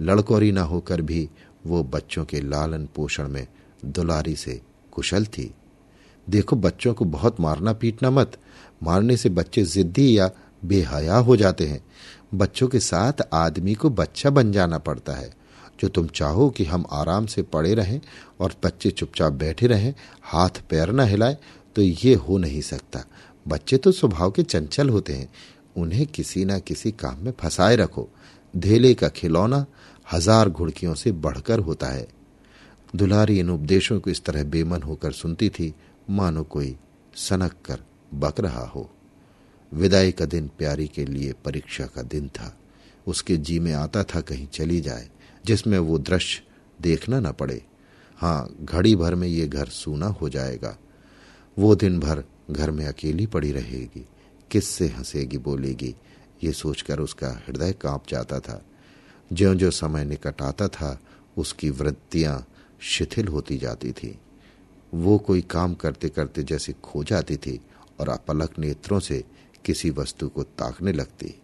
लड़कोरी 0.00 0.52
न 0.52 0.58
होकर 0.58 1.00
भी 1.00 1.28
वो 1.66 1.82
बच्चों 1.82 2.24
के 2.24 2.40
लालन 2.40 2.88
पोषण 2.94 3.28
में 3.28 3.46
दुलारी 3.84 4.36
से 4.36 4.60
कुशल 4.92 5.24
थी। 5.24 5.54
देखो, 6.30 6.56
बच्चों 6.56 6.94
को 6.94 7.04
बहुत 7.04 7.40
मारना 7.40 7.72
पीटना 7.72 8.10
मत। 8.10 8.38
मारने 8.82 9.16
से 9.16 9.28
बच्चे 9.28 9.62
जिद्दी 9.62 10.18
या 10.18 10.30
बेहया 10.64 11.16
हो 11.16 11.36
जाते 11.36 11.66
हैं। 11.66 11.86
बच्चों 12.34 12.68
के 12.68 12.80
साथ 12.80 13.12
आदमी 13.32 13.74
को 13.74 13.90
बच्चा 13.90 14.30
बन 14.30 14.52
जाना 14.52 14.78
पड़ता 14.78 15.12
है। 15.12 15.34
जो 15.80 15.88
तुम 15.88 16.06
चाहो 16.06 16.50
कि 16.50 16.64
हम 16.64 16.84
आराम 16.92 17.26
से 17.26 17.42
पड़े 17.42 17.74
रहें 17.74 18.00
और 18.40 18.54
बच्चे 18.64 18.90
चुपचाप 18.90 19.32
बैठे 19.32 19.66
रहें, 19.66 19.94
हाथ 20.22 20.50
पैर 20.70 20.90
न 20.90 21.00
हिलाए 21.00 21.36
तो 21.76 21.82
ये 21.82 22.14
हो 22.14 22.38
नहीं 22.38 22.60
सकता। 22.60 23.04
बच्चे 23.48 23.76
तो 23.76 23.92
स्वभाव 23.92 24.30
के 24.30 24.42
चंचल 24.42 24.88
होते 24.88 25.12
हैं। 25.12 25.32
उन्हें 25.76 26.06
किसी 26.06 26.44
न 26.44 26.58
किसी 26.58 26.92
काम 26.92 27.24
में 27.24 27.32
फंसाए 27.40 27.76
रखो। 27.76 28.08
धेले 28.56 28.94
का 28.94 29.08
खिलौना 29.08 29.66
हज़ार 30.12 30.48
घुड़कियों 30.48 30.94
से 30.94 31.12
बढ़कर 31.12 31.58
होता 31.58 31.86
है। 31.86 32.06
दुलारी 32.96 33.38
इन 33.38 33.50
उपदेशों 33.50 33.98
को 34.00 34.10
इस 34.10 34.24
तरह 34.24 34.44
बेमन 34.44 34.82
होकर 34.82 35.12
सुनती 35.12 35.48
थी, 35.48 35.74
मानो 36.10 36.42
कोई 36.44 36.76
सनक 37.16 37.54
कर 37.64 37.82
बक 38.14 38.40
रहा 38.40 38.64
हो। 38.66 38.90
विदाई 39.72 40.12
का 40.12 40.24
दिन 40.24 40.50
प्यारी 40.58 40.86
के 40.86 41.04
लिए 41.04 41.34
परीक्षा 41.44 41.86
का 41.86 42.02
दिन 42.02 42.28
था। 42.28 42.56
उसके 43.06 43.36
जी 43.36 43.58
में 43.58 43.72
आता 43.72 44.02
था 44.04 44.20
कहीं 44.20 44.46
चली 44.46 44.80
जाए, 44.80 45.08
जिसमें 45.44 45.78
वो 45.78 45.98
दृश्य 45.98 46.42
देखना 46.80 47.20
न 47.20 47.32
पड़े। 47.32 47.62
हाँ 48.18 48.48
घड़ी 48.62 48.94
भर 48.96 49.14
में 49.14 49.28
ये 49.28 49.46
घर 49.48 49.66
सूना 49.66 50.06
हो 50.06 50.28
जाएगा। 50.28 50.76
वो 51.56 51.74
दिन 51.74 51.98
भर 52.00 52.22
घर 52.50 52.70
में 52.70 52.84
अकेली 52.86 53.26
पड़ी 53.26 53.52
रहेगी। 53.52 54.04
किससे 54.50 54.86
हंसेगी 54.88 55.38
बोलेगी, 55.38 55.94
ये 56.44 56.52
सोचकर 56.52 57.00
उसका 57.00 57.28
हृदय 57.46 57.72
काँप 57.72 58.04
जाता 58.08 58.40
था। 58.40 58.62
ज्यो 59.30 59.54
ज्यो 59.54 59.70
समय 59.70 60.04
निकट 60.04 60.42
आता 60.42 60.68
था, 60.68 60.98
उसकी 61.36 61.70
वृत्तियाँ 61.70 62.46
शिथिल 62.80 63.28
होती 63.28 63.56
जाती 63.58 63.92
थी। 63.92 64.18
वो 64.92 65.16
कोई 65.18 65.40
काम 65.42 65.74
करते 65.74 66.08
करते 66.08 66.42
जैसे 66.42 66.72
खो 66.84 67.02
जाती 67.04 67.36
थी 67.36 67.60
और 68.00 68.08
अपलक 68.08 68.58
नेत्रों 68.58 69.00
से 69.00 69.22
किसी 69.64 69.90
वस्तु 69.90 70.28
को 70.28 70.42
ताकने 70.42 70.92
लगती। 70.92 71.34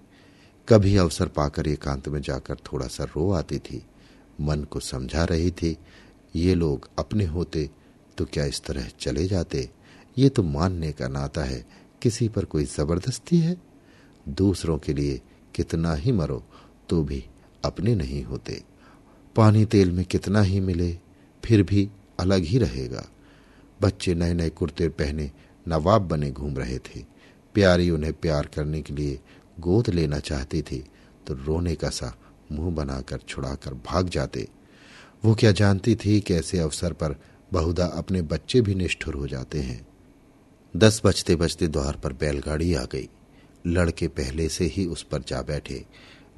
कभी 0.69 0.97
अवसर 0.97 1.29
पाकर 1.29 1.69
एकांत 1.69 2.09
में 2.09 2.21
जाकर 2.23 2.57
थोड़ा 2.67 2.87
सा 2.87 3.05
रो 3.07 3.31
आती 3.33 3.59
थी। 3.59 3.83
मन 4.41 4.63
को 4.65 4.81
समझा 4.81 5.25
रही 5.25 5.51
थी, 5.51 5.77
ये 6.37 6.55
लोग 6.55 6.89
अपने 6.99 7.25
होते 7.25 7.69
तो 8.19 8.25
क्या 8.25 8.45
इस 8.45 8.63
तरह 8.65 8.89
चले 9.01 9.27
जाते? 9.27 9.69
ये 10.17 10.29
तो 10.29 10.43
मानने 10.43 10.93
का 10.93 11.09
नाता 11.09 11.45
है, 11.45 11.65
किसी 12.03 12.29
पर 12.29 12.45
कोई 12.45 12.65
ज़बरदस्ती 12.67 13.39
है? 13.39 13.57
दूसरों 14.29 14.79
के 14.79 14.93
लिए 14.93 15.21
कितना 15.55 15.95
ही 15.95 16.13
मरो 16.13 16.43
तो 16.89 17.03
भी 17.03 17.25
अपने 17.65 17.95
नहीं 17.95 18.23
होते। 18.25 18.63
पानी 19.37 19.65
तेल 19.65 19.91
में 19.91 20.05
कितना 20.05 20.41
ही 20.41 20.61
मिले, 20.61 20.93
फिर 21.45 21.63
भी 21.63 21.89
अलग 22.21 22.45
ही 22.45 22.59
रहेगा। 22.59 23.07
बच्चे 23.83 24.15
नए 24.15 24.35
नए 24.35 24.51
कुर्ते 24.51 24.89
पहने 24.89 25.31
नवाब 25.67 26.03
बने 26.03 26.31
घूम 26.31 26.57
रहे 26.59 26.79
थे। 26.79 27.05
प्यारी 27.55 27.91
उन्हें 27.91 28.13
प्यार 28.13 28.47
करने 28.47 28.83
के 28.83 28.95
लिए 28.95 29.19
गोद 29.61 29.89
लेना 29.91 30.19
चाहती 30.19 30.63
थी 30.63 30.85
तो 31.27 31.35
रोने 31.35 31.75
का 31.75 31.89
सा 31.91 32.15
मुँह 32.53 32.75
बनाकर 32.75 33.19
छुड़ाकर 33.19 33.75
भाग 33.87 34.09
जाते। 34.09 34.49
वो 35.25 35.35
क्या 35.35 35.53
जानती 35.53 35.95
थी 35.95 36.21
कि 36.21 36.35
ऐसे 36.35 36.59
अवसर 36.59 36.93
पर 36.93 37.15
बहुधा 37.53 37.87
अपने 37.87 38.23
बच्चे 38.23 38.61
भी 38.61 38.75
निष्ठुर 38.75 39.15
हो 39.15 39.27
जाते 39.27 39.61
हैं। 39.61 39.87
दस 40.75 41.01
बजते 41.05 41.37
बजते 41.37 41.67
द्वार 41.69 41.97
पर 41.97 42.13
बैलगाड़ी 42.13 42.73
आ 42.75 42.85
गई। 42.85 43.09
लड़के 43.67 44.09
पहले 44.09 44.49
से 44.49 44.65
ही 44.67 44.87
उस 44.87 45.03
पर 45.03 45.23
जा 45.23 45.43
बैठे। 45.43 45.85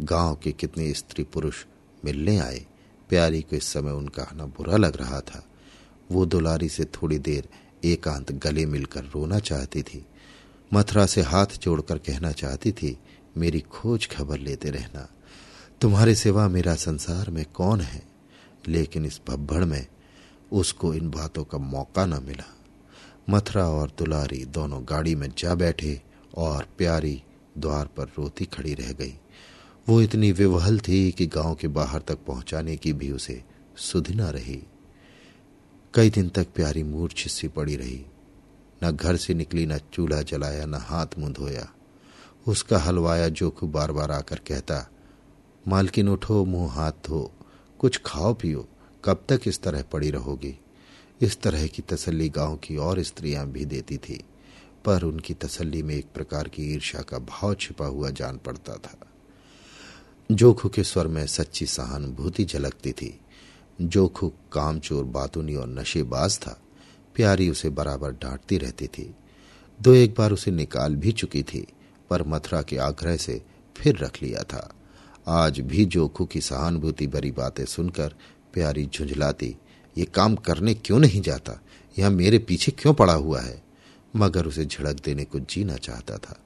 गाँव 0.01 0.35
के 0.37 0.53
कितने 0.53 0.93
स्त्री 0.93 1.25
पुरुष 1.25 1.65
मिलने 2.05 2.39
आए। 2.39 2.67
प्यारी 3.09 3.43
को 3.43 3.57
इस 3.57 3.65
समय 3.65 3.93
उनका 3.93 4.23
आना 4.23 4.47
बुरा 4.47 4.77
लग 4.77 4.97
रहा 4.97 5.21
था। 5.21 5.45
वो 6.13 6.27
दुलारी 6.27 6.69
से 6.69 6.85
थोड़ी 6.85 7.19
देर 7.19 7.49
एकांत 7.85 8.33
गले 8.33 8.67
मिलकर 8.67 9.05
रोना 9.05 9.39
चाहती 9.39 9.83
थी। 9.83 10.07
मथुरा 10.75 11.07
से 11.07 11.21
हाथ 11.23 11.47
जोड़कर 11.47 11.99
कहना 11.99 12.33
चाहती 12.33 12.73
थी, 12.73 12.99
मेरी 13.37 13.61
खोज 13.61 14.09
खबर 14.09 14.39
लेते 14.39 14.71
रहना। 14.71 15.09
तुम्हारे 15.81 16.15
सिवा 16.15 16.49
मेरा 16.49 16.75
संसार 16.75 17.31
में 17.31 17.45
कौन 17.45 17.81
है? 17.81 18.03
लेकिन 18.69 19.07
इस 19.07 19.21
भब्बड़ 19.29 19.65
में 19.65 19.87
उसको 20.53 20.95
इन 20.95 21.11
बातों 21.11 21.45
का 21.45 21.59
मौका 21.59 22.07
न 22.07 22.25
मिला। 22.25 22.57
मथुरा 23.31 23.69
और 23.69 23.93
दुलारी 23.99 24.45
दोनों 24.45 24.85
गाड़ी 24.85 25.15
में 25.15 25.33
जा 25.39 25.55
बैठे 25.55 26.03
और 26.35 26.69
प्यारी 26.79 27.23
द्वार 27.59 27.87
पर 27.87 28.05
रोती 28.05 28.45
खड़ी 28.45 28.75
रह 28.75 28.93
गई। 28.93 29.19
वो 29.89 30.01
इतनी 30.03 30.33
विवहल 30.33 30.79
थी 30.79 31.13
कि 31.13 31.27
गाँव 31.27 31.55
के 31.55 31.69
बाहर 31.69 32.03
तक 32.03 32.19
पहुँचाने 32.27 32.77
की 32.77 32.93
भी 32.93 33.13
उसे 33.13 33.45
सुध 33.77 34.11
न 34.11 34.21
रही। 34.21 34.63
कई 35.95 36.11
दिन 36.11 36.29
तक 36.29 36.47
प्यारी 36.55 36.83
मूर्छ 36.83 37.29
सी 37.29 37.49
पड़ी 37.49 37.77
रही। 37.77 38.07
न 38.85 38.91
घर 38.91 39.17
से 39.17 39.35
निकली, 39.35 39.67
न 39.67 39.79
चूल्हा 39.79 40.23
जलाया, 40.23 40.67
न 40.67 40.75
हाथ 40.75 41.07
मुँह 41.19 41.33
धोया। 41.33 41.75
उसका 42.47 42.79
हलवाया 42.79 43.29
जोखू 43.29 43.67
बार 43.67 43.93
बार 43.93 44.11
आकर 44.11 44.37
कहता, 44.37 44.91
मालकिन 45.69 46.09
उठो, 46.09 46.45
मुँह 46.45 46.73
हाथ 46.73 46.93
धो, 46.93 47.33
कुछ 47.79 48.01
खाओ 48.07 48.35
पियो, 48.35 48.69
कब 49.05 49.25
तक 49.29 49.41
इस 49.47 49.63
तरह 49.63 49.83
पड़ी 49.83 50.11
रहोगी? 50.11 50.61
इस 51.21 51.41
तरह 51.41 51.67
की 51.67 51.83
तसल्ली 51.83 52.29
गाँव 52.29 52.57
की 52.57 52.77
और 52.77 53.03
स्त्रियाँ 53.03 53.47
भी 53.47 53.65
देती 53.65 53.97
थी, 53.97 54.25
पर 54.85 55.03
उनकी 55.03 55.35
तसल्ली 55.35 55.83
में 55.83 55.95
एक 55.95 56.07
प्रकार 56.15 56.49
की 56.49 56.75
ईर्ष्या 56.75 57.01
का 57.01 57.19
भाव 57.19 57.55
छिपा 57.55 57.87
हुआ 57.87 58.11
जान 58.11 58.39
पड़ता 58.39 58.73
था। 58.73 58.99
जोखू 60.33 60.69
के 60.69 60.85
स्वर 60.85 61.07
में 61.07 61.27
सच्ची 61.27 61.67
सहानुभूति 61.67 62.45
झलकती 62.45 62.93
थी। 62.93 63.21
जोखू 63.81 64.29
कामचोर 64.29 65.05
बातुनी 65.05 65.55
और 65.55 65.69
नशेबाज 65.69 66.39
था। 66.39 66.61
प्यारी 67.15 67.51
उसे 67.51 67.69
बराबर 67.69 68.11
डांटती 68.11 68.59
रहती 68.59 68.87
थी। 68.87 69.15
दो 69.83 69.95
एक 69.95 70.15
बार 70.19 70.33
उसे 70.33 70.51
निकाल 70.51 70.97
भी 70.97 71.13
चुकी 71.13 71.43
थी, 71.43 71.67
पर 72.11 72.23
मथुरा 72.23 72.63
के 72.63 72.77
आग्रह 72.77 73.17
से 73.17 73.43
फिर 73.77 73.97
रख 73.97 74.23
लिया 74.23 74.43
था। 74.43 74.75
आज 75.29 75.61
भी 75.61 75.85
जोखू 75.85 76.27
की 76.27 76.41
सहानुभूति 76.41 77.07
भरी 77.07 77.31
बातें 77.31 77.65
सुनकर 77.65 78.15
प्यारी 78.53 78.87
झुंझलाती, 78.87 79.57
ये 79.99 80.05
काम 80.05 80.35
करने 80.35 80.75
क्यों 80.75 80.99
नहीं 80.99 81.23
जाता? 81.23 81.61
यह 81.99 82.11
मेरे 82.11 82.39
पीछे 82.39 82.73
क्यों 82.73 82.95
पड़ा 82.95 83.15
हुआ 83.15 83.41
है? 83.41 83.63
मगर 84.17 84.47
उसे 84.47 84.65
झड़क 84.65 85.05
देने 85.05 85.25
को 85.25 85.41
जीना 85.41 85.77
चाहता 85.77 86.19
था। 86.19 86.41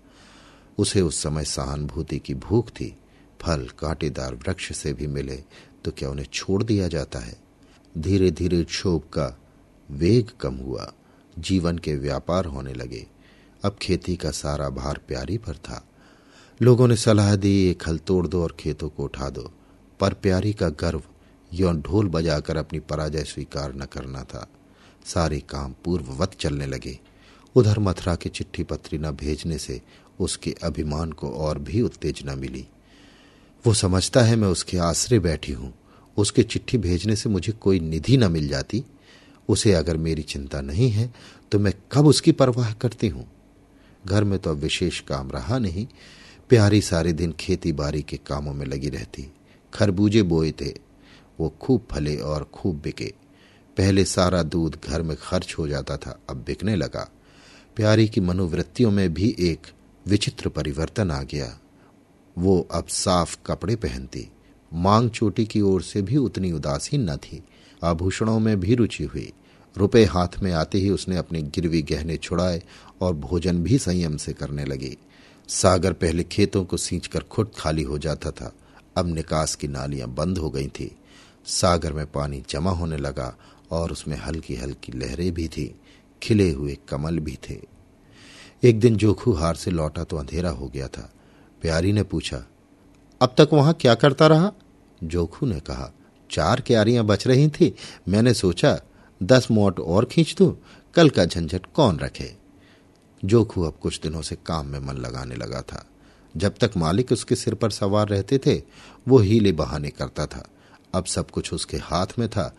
उसे 0.78 1.00
उस 1.00 1.22
समय 1.22 1.44
सहानुभूति 1.44 2.18
की 2.18 2.34
भूख 2.34 2.68
थी। 2.68 2.96
फल 3.42 3.68
कांटेदार 3.78 4.34
वृक्ष 4.34 4.72
से 4.72 4.92
भी 4.92 5.06
मिले 5.06 5.44
तो 5.84 5.90
क्या 5.90 6.10
उन्हें 6.10 6.26
छोड़ 6.32 6.62
दिया 6.62 6.88
जाता 6.88 7.18
है? 7.18 7.38
धीरे 7.98 8.30
धीरे 8.30 8.64
क्षोभ 8.64 9.02
का 9.02 9.38
वेग 9.90 10.30
कम 10.40 10.54
हुआ। 10.54 10.92
जीवन 11.38 11.78
के 11.78 11.96
व्यापार 11.96 12.44
होने 12.44 12.72
लगे। 12.72 13.06
अब 13.64 13.76
खेती 13.82 14.16
का 14.16 14.30
सारा 14.30 14.70
भार 14.70 15.00
प्यारी 15.08 15.38
पर 15.38 15.56
था। 15.56 15.88
लोगों 16.62 16.88
ने 16.88 16.96
सलाह 16.96 17.36
दी, 17.36 17.70
एक 17.70 17.88
हल 17.88 17.98
तोड़ 17.98 18.26
दो 18.26 18.42
और 18.42 18.56
खेतों 18.60 18.88
को 18.88 19.04
उठा 19.04 19.30
दो। 19.30 19.52
पर 20.00 20.14
प्यारी 20.14 20.52
का 20.52 20.68
गर्व, 20.68 21.02
यौन 21.52 21.80
ढोल 21.80 22.08
बजाकर 22.08 22.56
अपनी 22.56 22.80
पराजय 22.80 23.24
स्वीकार 23.24 23.74
न 23.74 23.84
करना 23.84 24.24
था। 24.24 24.48
सारे 25.04 25.40
काम 25.40 25.74
पूर्ववत 25.84 26.32
चलने 26.40 26.66
लगे। 26.66 26.98
उधर 27.54 27.78
मथुरा 27.78 28.14
की 28.14 28.28
चिट्ठी 28.28 28.62
पत्री 28.62 28.98
न 28.98 29.10
भेजने 29.10 29.58
से 29.58 29.82
उसके 30.20 30.54
अभिमान 30.62 31.12
को 31.12 31.30
और 31.30 31.58
भी 31.58 31.82
उत्तेजना 31.82 32.34
मिली। 32.34 32.68
वो 33.64 33.74
समझता 33.74 34.20
है 34.20 34.36
मैं 34.36 34.48
उसके 34.48 34.78
आश्रय 34.78 35.18
बैठी 35.18 35.52
हूँ। 35.52 35.72
उसके 36.16 36.42
चिट्ठी 36.42 36.78
भेजने 36.78 37.16
से 37.16 37.28
मुझे 37.28 37.52
कोई 37.52 37.80
निधि 37.80 38.16
न 38.16 38.30
मिल 38.32 38.48
जाती। 38.48 38.84
उसे 39.48 39.72
अगर 39.72 39.96
मेरी 39.96 40.22
चिंता 40.22 40.60
नहीं 40.60 40.90
है 40.90 41.12
तो 41.52 41.58
मैं 41.58 41.72
कब 41.92 42.06
उसकी 42.06 42.32
परवाह 42.32 42.72
करती 42.72 43.08
हूँ? 43.08 43.26
घर 44.06 44.24
में 44.24 44.38
तो 44.38 44.50
अब 44.50 44.56
विशेष 44.56 45.00
काम 45.00 45.30
रहा 45.30 45.58
नहीं। 45.58 45.86
प्यारी 46.48 46.80
सारे 46.80 47.12
दिन 47.12 47.32
खेती 47.32 47.72
बाड़ी 47.72 48.02
के 48.02 48.16
कामों 48.16 48.54
में 48.54 48.66
लगी 48.66 48.88
रहती। 48.88 49.26
खरबूजे 49.74 50.22
बोए 50.22 50.52
थे। 50.52 50.72
वो 51.40 51.54
खूब 51.60 51.86
फले 51.90 52.16
और 52.16 52.44
खूब 52.54 52.80
बिके। 52.80 53.12
पहले 53.76 54.04
सारा 54.04 54.42
दूध 54.42 54.78
घर 54.84 55.02
में 55.02 55.16
खर्च 55.20 55.54
हो 55.58 55.68
जाता 55.68 55.96
था, 55.96 56.18
अब 56.30 56.36
बिकने 56.36 56.76
लगा। 56.76 57.08
प्यारी 57.76 58.08
की 58.08 58.20
मनोवृत्तियों 58.20 58.90
में 58.90 59.12
भी 59.14 59.34
एक 59.40 59.66
विचित्र 60.06 60.48
परिवर्तन 60.48 61.10
आ 61.10 61.22
गया। 61.22 61.58
वो 62.38 62.68
अब 62.72 62.86
साफ़ 62.86 63.36
कपड़े 63.46 63.76
पहनती। 63.76 64.28
मांग 64.74 65.10
चोटी 65.10 65.46
की 65.46 65.60
ओर 65.60 65.82
से 65.82 66.02
भी 66.02 66.16
उतनी 66.16 66.52
उदासीन 66.52 67.10
न 67.10 67.16
थी। 67.16 67.42
आभूषणों 67.84 68.38
में 68.38 68.60
भी 68.60 68.74
रुचि 68.74 69.04
हुई। 69.04 69.32
रुपए 69.76 70.04
हाथ 70.04 70.28
में 70.42 70.52
आते 70.52 70.78
ही 70.78 70.90
उसने 70.90 71.16
अपने 71.16 71.42
गिरवी 71.42 71.82
गहने 71.82 72.16
छुड़ाए 72.16 72.62
और 73.00 73.14
भोजन 73.14 73.62
भी 73.62 73.78
संयम 73.78 74.16
से 74.16 74.32
करने 74.32 74.64
लगी। 74.64 74.96
सागर 75.48 75.92
पहले 75.92 76.24
खेतों 76.24 76.64
को 76.64 76.76
सींचकर 76.76 77.20
खुद 77.20 77.50
खाली 77.58 77.82
हो 77.82 77.98
जाता 77.98 78.30
था। 78.30 78.52
अब 78.96 79.06
निकास 79.06 79.54
की 79.54 79.68
नालियाँ 79.68 80.08
बंद 80.08 80.38
हो 80.38 80.50
गई 80.50 80.68
थी। 80.68 80.96
सागर 81.46 81.92
में 81.92 82.06
पानी 82.06 82.42
जमा 82.50 82.70
होने 82.70 82.96
लगा 82.96 83.36
और 83.70 83.92
उसमें 83.92 84.16
हल्की 84.16 84.56
हल्की 84.56 84.92
लहरें 84.92 85.34
भी 85.34 85.48
थी। 85.48 85.80
खिले 86.22 86.50
हुए 86.50 86.78
कमल 86.88 87.18
भी 87.18 87.38
थे। 87.50 87.60
एक 88.62 88.80
दिन 88.80 88.96
जोखू 88.96 89.32
हार 89.32 89.54
से 89.54 89.70
लौटा 89.70 90.04
तो 90.04 90.16
अंधेरा 90.16 90.50
हो 90.50 90.68
गया 90.68 90.88
था। 90.88 91.12
प्यारी 91.62 91.92
ने 91.92 92.02
पूछा, 92.02 92.44
अब 93.20 93.34
तक 93.38 93.48
वहाँ 93.52 93.74
क्या 93.74 93.94
करता 93.94 94.26
रहा? 94.26 94.52
जोखू 95.00 95.46
ने 95.46 95.60
कहा, 95.60 95.92
चार 96.30 96.60
क्यारियाँ 96.60 97.04
बच 97.04 97.26
रही 97.26 97.48
थी। 97.48 97.74
मैंने 98.08 98.34
सोचा, 98.34 98.78
दस 99.20 99.50
मोट 99.50 99.80
और 99.80 100.04
खींच 100.04 100.34
दू, 100.38 100.56
कल 100.94 101.10
का 101.10 101.24
झंझट 101.24 101.66
कौन 101.66 101.98
रखे? 101.98 102.34
जोखू 103.22 103.62
अब 103.62 103.78
कुछ 103.82 104.00
दिनों 104.00 104.22
से 104.22 104.36
काम 104.46 104.66
में 104.66 104.78
मन 104.78 104.96
लगाने 104.96 105.34
लगा 105.34 105.60
था। 105.62 105.84
जब 106.34 106.54
तक 106.60 106.76
मालिक 106.76 107.12
उसके 107.12 107.36
सिर 107.36 107.54
पर 107.54 107.70
सवार 107.70 108.08
रहते 108.08 108.38
थे, 108.38 108.62
वो 109.06 109.18
हीले 109.18 109.52
बहाने 109.52 109.90
करता 109.90 110.26
था। 110.26 110.48
अब 110.94 111.04
सब 111.04 111.30
कुछ 111.30 111.52
उसके 111.52 111.76
हाथ 111.76 112.18
में 112.18 112.28
था। 112.28 112.52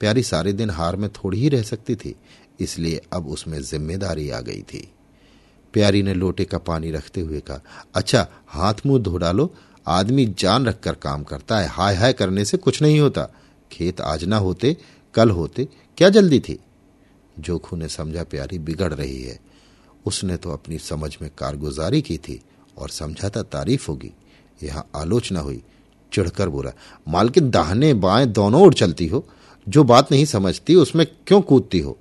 प्यारी 0.00 0.22
सारे 0.22 0.52
दिन 0.52 0.70
हार 0.70 0.96
में 0.96 1.08
थोड़ी 1.12 1.38
ही 1.40 1.48
रह 1.48 1.62
सकती 1.62 1.96
थी, 1.96 2.14
इसलिए 2.60 3.00
अब 3.12 3.28
उसमें 3.28 3.60
ज़िम्मेदारी 3.60 4.28
आ 4.30 4.40
गई 4.40 4.62
थी। 4.62 4.88
प्यारी 5.72 6.02
ने 6.02 6.14
लोटे 6.14 6.44
का 6.44 6.58
पानी 6.58 6.90
रखते 6.90 7.20
हुए 7.20 7.40
कहा 7.40 7.60
अच्छा 7.94 8.28
हाथ 8.46 8.74
मुँह 8.86 9.02
धो 9.02 9.16
डालो। 9.16 9.54
आदमी 9.86 10.34
जान 10.38 10.66
रखकर 10.66 10.94
काम 10.94 11.24
करता 11.24 11.58
है। 11.58 11.68
हाय 11.68 11.94
हाय 11.94 12.12
करने 12.12 12.44
से 12.44 12.56
कुछ 12.56 12.82
नहीं 12.82 13.00
होता। 13.00 13.28
खेत 13.72 14.00
आज 14.00 14.24
ना 14.24 14.36
होते, 14.36 14.76
कल 15.14 15.30
होते। 15.30 15.68
क्या 15.98 16.08
जल्दी 16.08 16.40
थी? 16.40 16.58
जोखू 17.38 17.76
ने 17.76 17.88
समझा, 17.88 18.24
प्यारी, 18.24 18.58
बिगड़ 18.58 18.94
रही 18.94 19.22
है। 19.22 19.40
उसने 20.06 20.36
तो 20.36 20.50
अपनी 20.50 20.78
समझ 20.78 21.16
में 21.22 21.30
कारगुजारी 21.38 22.02
की 22.02 22.18
थी 22.18 22.42
और 22.78 22.88
समझा 22.88 23.28
था 23.28 23.42
तारीफ़ 23.42 23.86
होगी। 23.88 24.12
यहाँ 24.62 24.90
आलोचना 24.96 25.40
हुई। 25.40 25.62
चिढ़कर 26.12 26.48
बोला, 26.48 26.70
मालकिन, 27.08 27.50
दाहने 27.50 27.94
बाएँ 27.94 28.26
दोनों 28.26 28.62
ओर 28.62 28.74
चलती 28.74 29.06
हो। 29.06 29.28
जो 29.68 29.84
बात 29.84 30.12
नहीं 30.12 30.24
समझती, 30.24 30.74
उसमें 30.74 31.06
क्यों 31.26 31.40
कूदती 31.40 31.78
हो? 31.78 31.98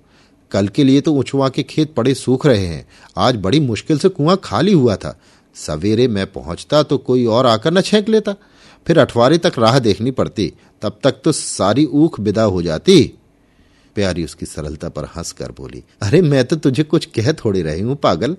कल 0.52 0.68
के 0.68 0.84
लिए 0.84 1.02
तो 1.02 1.14
उछवा 1.14 1.50
के 1.50 1.64
खेत 1.64 1.94
पड़े 1.94 2.14
सूख 2.14 2.46
रहे 2.46 2.66
हैं। 2.66 2.88
आज 3.18 3.36
बड़ी 3.36 3.60
मुश्किल 3.60 3.98
से 3.98 4.10
कुआँ 4.10 4.40
खाली 4.44 4.74
हुआ 4.74 4.96
था। 4.96 5.20
सवेरे 5.56 6.08
मैं 6.08 6.26
पहुँचता 6.28 6.84
तो 6.84 6.98
कोई 6.98 7.26
और 7.26 7.46
आकर 7.46 7.74
न 7.74 7.82
छेंक 7.82 8.10
लेता। 8.10 8.36
फिर 8.88 9.00
अठवारे 9.00 9.38
तक 9.38 9.54
राह 9.60 9.80
देखनी 9.80 10.12
पड़ती। 10.12 10.54
तब 10.82 11.00
तक 11.04 11.16
तो 11.24 11.32
सारी 11.32 11.86
ऊख 11.86 12.20
विदा 12.20 12.44
हो 12.44 12.62
जाती। 12.62 13.14
प्यारी 13.96 14.24
उसकी 14.24 14.46
सरलता 14.46 14.90
पर 14.90 15.06
हंसकर 15.06 15.52
बोली, 15.52 15.84
अरे, 16.02 16.22
मैं 16.22 16.46
तो 16.46 16.56
तुझे 16.56 16.84
कुछ 16.84 17.06
कह 17.06 17.32
थोड़ी 17.34 17.62
रही 17.62 17.82
हूँ, 17.82 17.96
पागल। 17.96 18.36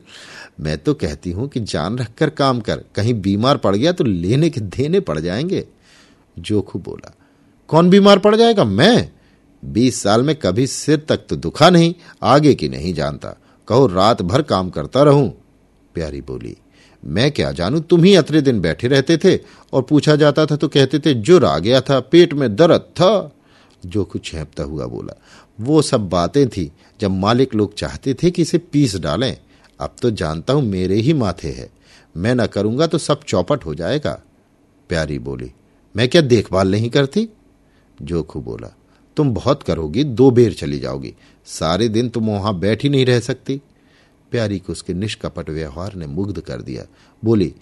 मैं 0.60 0.78
तो 0.78 0.94
कहती 0.94 1.30
हूँ 1.30 1.48
कि 1.48 1.60
जान 1.60 1.98
रखकर 1.98 2.30
काम 2.30 2.60
कर। 2.60 2.84
कहीं 2.94 3.14
बीमार 3.14 3.56
पड़ 3.56 3.74
गया 3.76 3.92
तो 3.92 4.04
लेने 4.04 4.50
के, 4.50 4.60
देने 4.60 5.00
पड़ 5.00 5.18
जाएँगे। 5.18 5.64
जोखू 6.38 6.78
बोला, 6.78 7.14
कौन 7.68 7.90
बीमार 7.90 8.18
पड़ 8.18 8.36
जाएगा? 8.36 8.64
मैं? 8.64 9.10
बीस 9.62 10.02
साल 10.02 10.22
में 10.22 10.34
कभी 10.36 10.66
सिर 10.66 11.04
तक 11.08 11.26
तो 11.28 11.36
दुखा 11.36 11.70
नहीं, 11.70 11.94
आगे 12.22 12.54
की 12.54 12.68
नहीं 12.68 12.94
जानता। 12.94 13.36
कहो, 13.68 13.86
रात 13.86 14.22
भर 14.22 14.42
काम 14.42 14.70
करता 14.70 15.02
रहूँ। 15.02 15.28
प्यारी 15.94 16.20
बोली, 16.20 16.56
मैं 17.02 17.30
क्या 17.30 17.50
जानू, 17.52 17.80
तुम 17.80 18.04
ही 18.04 18.14
अतरे 18.14 18.40
दिन 18.40 18.60
बैठे 18.60 18.88
रहते 18.88 19.16
थे 19.16 19.36
और 19.72 19.82
पूछा 19.82 20.16
जाता 20.16 20.46
था 20.46 20.56
तो 20.56 20.68
कहते 20.68 20.98
थे 20.98 21.14
जुर 21.14 21.44
आ 21.44 21.58
गया 21.58 21.80
था, 21.80 22.00
पेट 22.00 22.34
में 22.34 22.54
दर्द 22.56 22.80
था। 22.80 23.30
जो 23.82 24.04
कुछ 24.04 24.24
छेपता 24.24 24.62
हुआ 24.62 24.86
बोला, 24.86 25.14
वो 25.60 25.82
सब 25.82 26.08
बातें 26.08 26.48
थी, 26.48 26.70
जब 27.00 27.10
मालिक 27.10 27.54
लोग 27.54 27.74
चाहते 27.74 28.14
थे 28.14 28.30
कि 28.30 28.42
इसे 28.42 28.58
पीस 28.58 28.96
डालें। 28.96 29.36
अब 29.80 29.94
तो 30.02 30.10
जानता 30.10 30.52
हूँ 30.52 30.62
मेरे 30.62 30.96
ही 30.96 31.12
माथे 31.12 31.48
है। 31.48 31.70
मैं 32.16 32.34
ना 32.34 32.46
करूँगा 32.46 32.86
तो 32.86 32.98
सब 32.98 33.22
चौपट 33.22 33.64
हो 33.64 33.74
जाएगा। 33.74 34.20
प्यारी 34.90 35.18
बोली, 35.18 35.50
मैं 35.94 36.08
क्या 36.08 36.22
देखभाल 36.22 36.70
नहीं 36.70 36.90
करती? 36.90 37.28
जोखू 38.02 38.40
बोला 38.40 38.74
तुम 39.16 39.32
बहुत 39.34 39.62
करोगी, 39.62 40.04
दो 40.04 40.30
बेर 40.30 40.52
चली 40.52 40.78
जाओगी। 40.78 41.14
सारे 41.46 41.88
दिन 41.88 42.08
तुम 42.08 42.28
वहाँ 42.28 42.58
बैठ 42.58 42.82
ही 42.82 42.88
नहीं 42.88 43.06
रह 43.06 43.20
सकती। 43.20 43.60
प्यारी 44.32 44.58
को 44.58 44.72
उसके 44.72 44.94
निष्कपट 44.94 45.50
व्यवहार 45.50 45.94
ने 45.94 46.06
मुग्ध 46.06 46.40
कर 46.40 46.62
दिया। 46.62 46.84
बोली 47.22 47.54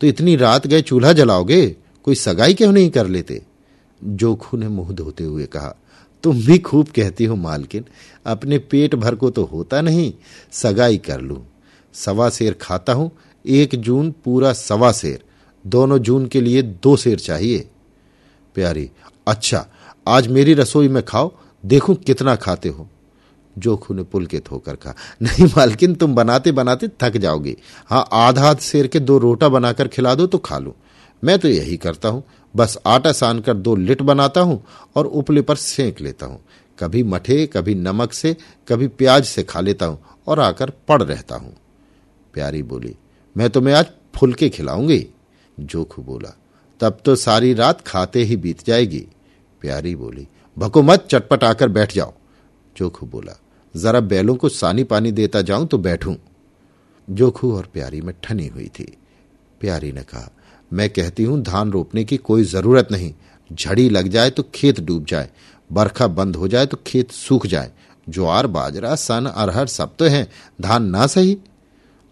तो 0.00 0.06
इतनी 0.06 0.36
रात 0.36 0.66
गए 0.66 0.82
चूल्हा 0.82 1.12
जलाओगे? 1.12 1.66
कोई 2.04 2.14
सगाई 2.14 2.54
क्यों 2.54 2.72
नहीं 2.72 2.90
कर 2.90 3.06
लेते? 3.06 3.42
जोखू 4.00 4.56
ने 4.56 4.68
मुँह 4.68 4.92
धोते 4.92 5.24
हुए 5.24 5.46
कहा, 5.46 5.74
तुम 6.24 6.40
भी 6.40 6.58
खूब 6.58 6.88
कहती 6.88 7.24
हो 7.24 7.36
मालकिन। 7.36 7.84
अपने 8.26 8.58
पेट 8.60 8.94
भर 8.94 9.14
को 9.14 9.30
तो 9.30 9.44
होता 9.44 9.80
नहीं, 9.80 10.12
सगाई 10.52 10.98
कर 10.98 11.20
लू। 11.20 11.40
सवा 11.94 12.28
शेर 12.30 12.56
खाता 12.60 12.92
हूँ, 12.92 13.10
एक 13.44 13.74
जून 13.74 14.10
पूरा 14.24 14.52
सवा 14.52 14.92
शेर। 14.92 15.22
दोनों 15.64 15.98
जून 15.98 16.26
के 16.26 16.40
लिए 16.40 16.62
दो 16.62 16.96
शेर 16.96 17.18
चाहिए। 17.18 17.68
प्यारी 18.56 18.90
अच्छा 19.28 19.66
आज 20.06 20.26
मेरी 20.28 20.54
रसोई 20.54 20.88
में 20.88 21.02
खाओ, 21.02 21.32
देखो 21.64 21.94
कितना 21.96 22.34
खाते 22.36 22.68
हो। 22.68 22.88
जोखू 23.56 23.94
ने 23.94 24.02
पुलकित 24.02 24.50
होकर 24.50 24.76
कहा, 24.76 24.94
नहीं 25.22 25.46
मालकिन, 25.46 25.94
तुम 25.94 26.14
बनाते 26.14 26.52
बनाते 26.52 26.88
थक 27.02 27.16
जाओगे। 27.16 27.56
हाँ 27.86 28.04
आधा 28.12 28.48
आध 28.50 28.58
शेर 28.58 28.86
के 28.86 29.00
दो 29.00 29.18
रोटा 29.18 29.48
बनाकर 29.48 29.88
खिला 29.88 30.14
दो 30.14 30.26
तो 30.26 30.38
खा 30.38 30.58
लो। 30.58 30.74
मैं 31.22 31.38
तो 31.38 31.48
यही 31.48 31.76
करता 31.76 32.08
हूँ। 32.08 32.22
बस 32.54 32.76
आटा 32.86 33.12
सान 33.12 33.40
कर 33.40 33.54
दो 33.54 33.74
लिट 33.76 34.02
बनाता 34.02 34.40
हूँ 34.40 34.62
और 34.96 35.06
उपले 35.06 35.42
पर 35.42 35.56
सेंक 35.56 36.00
लेता 36.00 36.26
हूँ। 36.26 36.40
कभी 36.78 37.02
मठे, 37.02 37.46
कभी 37.46 37.74
नमक 37.74 38.12
से, 38.12 38.36
कभी 38.68 38.88
प्याज 38.88 39.24
से 39.24 39.42
खा 39.42 39.60
लेता 39.60 39.86
हूँ 39.86 39.98
और 40.26 40.40
आकर 40.40 40.70
पड़ 40.88 41.02
रहता 41.02 41.36
हूँ। 41.36 41.54
प्यारी 42.34 42.62
बोली, 42.62 42.94
मैं 43.36 43.50
तुम्हें 43.50 43.74
आज 43.74 43.86
फुलके 44.16 44.48
खिलाऊँगी? 44.48 45.06
जोखू 45.58 46.02
बोला, 46.02 46.36
तब 46.80 46.98
तो 47.04 47.16
सारी 47.16 47.52
रात 47.54 47.80
खाते 47.80 48.22
ही 48.22 48.36
बीत 48.36 48.64
जाएगी। 48.66 49.06
प्यारी 49.64 49.94
बोली, 49.96 50.26
भको 50.58 50.82
मत, 50.82 51.06
चटपट 51.10 51.44
आकर 51.44 51.68
बैठ 51.68 51.94
जाओ। 51.94 52.12
जोखू 52.76 53.06
बोला, 53.06 53.32
जरा 53.76 54.00
बैलों 54.00 54.34
को 54.36 54.48
सानी 54.48 54.84
पानी 54.84 55.12
देता 55.12 55.42
जाऊँ 55.42 55.66
तो 55.66 55.78
बैठूं। 55.78 56.14
जोखू 57.10 57.56
और 57.56 57.68
प्यारी 57.72 58.00
में 58.00 58.14
ठनी 58.22 58.46
हुई 58.46 58.66
थी। 58.68 58.98
प्यारी 59.60 59.92
ने 59.92 60.02
कहा, 60.02 60.30
मैं 60.72 60.90
कहती 60.90 61.24
हूँ, 61.24 61.40
धान 61.42 61.70
रोपने 61.72 62.04
की 62.04 62.16
कोई 62.16 62.44
ज़रूरत 62.44 62.88
नहीं। 62.92 63.14
झड़ी 63.52 63.88
लग 63.88 64.08
जाए 64.08 64.30
तो 64.30 64.42
खेत 64.54 64.80
डूब 64.80 65.04
जाए, 65.04 65.30
बरखा 65.72 66.06
बंद 66.06 66.36
हो 66.36 66.48
जाए 66.48 66.66
तो 66.66 66.78
खेत 66.86 67.10
सूख 67.10 67.46
जाए। 67.46 67.72
ज्वार, 68.08 68.46
बाजरा, 68.46 68.94
सन, 68.94 69.32
अरहर 69.36 69.66
सब 69.66 69.96
तो 69.96 70.04
है, 70.04 70.28
धान 70.60 70.84
ना 70.84 71.06
सही? 71.06 71.38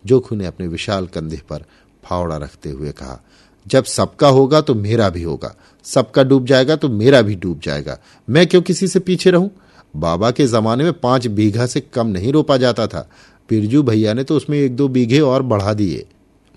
जोखू 0.06 0.36
ने 0.36 0.46
अपने 0.46 0.66
विशाल 0.66 1.06
कंधे 1.06 1.40
पर 1.48 1.64
फावड़ा 2.04 2.36
रखते 2.36 2.70
हुए 2.70 2.92
कहा 2.92 3.20
जब 3.66 3.84
सबका 3.84 4.28
होगा 4.28 4.60
तो 4.60 4.74
मेरा 4.74 5.08
भी 5.08 5.22
होगा। 5.22 5.54
सबका 5.84 6.22
डूब 6.22 6.46
जाएगा 6.46 6.76
तो 6.76 6.88
मेरा 6.88 7.22
भी 7.22 7.34
डूब 7.34 7.60
जाएगा। 7.64 7.98
मैं 8.30 8.46
क्यों 8.46 8.62
किसी 8.62 8.88
से 8.88 8.98
पीछे 8.98 9.30
रहूँ? 9.30 9.50
बाबा 9.96 10.30
के 10.30 10.46
जमाने 10.46 10.84
में 10.84 10.92
पाँच 10.92 11.26
बीघा 11.26 11.66
से 11.66 11.80
कम 11.80 12.06
नहीं 12.06 12.32
रोपा 12.32 12.56
जाता 12.56 12.86
था। 12.86 13.08
पिरजू 13.48 13.82
भैया 13.82 14.14
ने 14.14 14.24
तो 14.24 14.36
उसमें 14.36 14.58
एक 14.58 14.76
दो 14.76 14.88
बीघे 14.88 15.20
और 15.20 15.42
बढ़ा 15.42 15.72
दिए। 15.72 16.06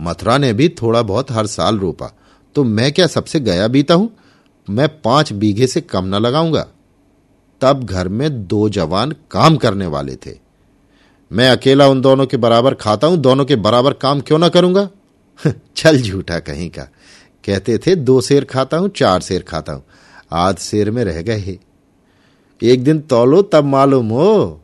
मथुरा 0.02 0.38
ने 0.38 0.54
भी 0.54 0.70
थोड़ा 0.70 1.02
बहुत 1.02 1.32
हर 1.32 1.48
साल 1.48 1.80
रोपा। 1.80 2.12
तो 2.56 2.64
मैं 2.64 2.92
क्या 2.92 3.08
सबसे 3.08 3.40
गया 3.40 3.68
बीता 3.68 3.94
हूँ? 3.94 4.10
मैं 4.70 5.02
पाँच 5.02 5.34
बीघे 5.34 5.68
से 5.68 5.82
कम 5.82 6.06
न 6.06 6.16
लगाऊँगा। 6.16 6.68
तब 7.62 7.84
घर 7.84 8.08
में 8.08 8.48
दो 8.48 8.70
जवान 8.70 9.16
काम 9.32 9.58
करने 9.58 9.88
वाले 9.88 10.16
थे। 10.16 10.46
मैं 11.32 11.50
अकेला 11.50 11.88
उन 11.88 12.02
दोनों 12.02 12.26
के 12.26 12.38
बराबर 12.38 12.74
खाता 12.74 13.08
हूँ, 13.08 13.18
दोनों 13.18 13.46
के 13.46 13.56
बराबर 13.56 13.94
काम 13.94 14.22
क्यों 14.22 14.40
ना 14.40 14.50
करूँगा? 14.50 14.90
चल 15.76 16.02
झूठा 16.02 16.40
कहीं 16.40 16.70
का। 16.70 16.90
कहते 17.46 17.78
थे, 17.78 17.96
दो 17.96 18.22
शेर 18.22 18.46
खाता 18.46 18.78
हूँ, 18.78 18.90
चार 18.90 19.22
शेर 19.22 19.42
खाता 19.42 19.74
हूँ। 19.74 19.84
आध 20.32 20.58
शेर 20.58 20.92
में 20.92 21.04
रह 21.04 21.22
गए। 21.22 21.58
एक 22.62 22.84
दिन 22.84 23.00
तोलो, 23.00 23.42
तब 23.42 23.64
मालूम 23.64 24.10
हो, 24.10 24.62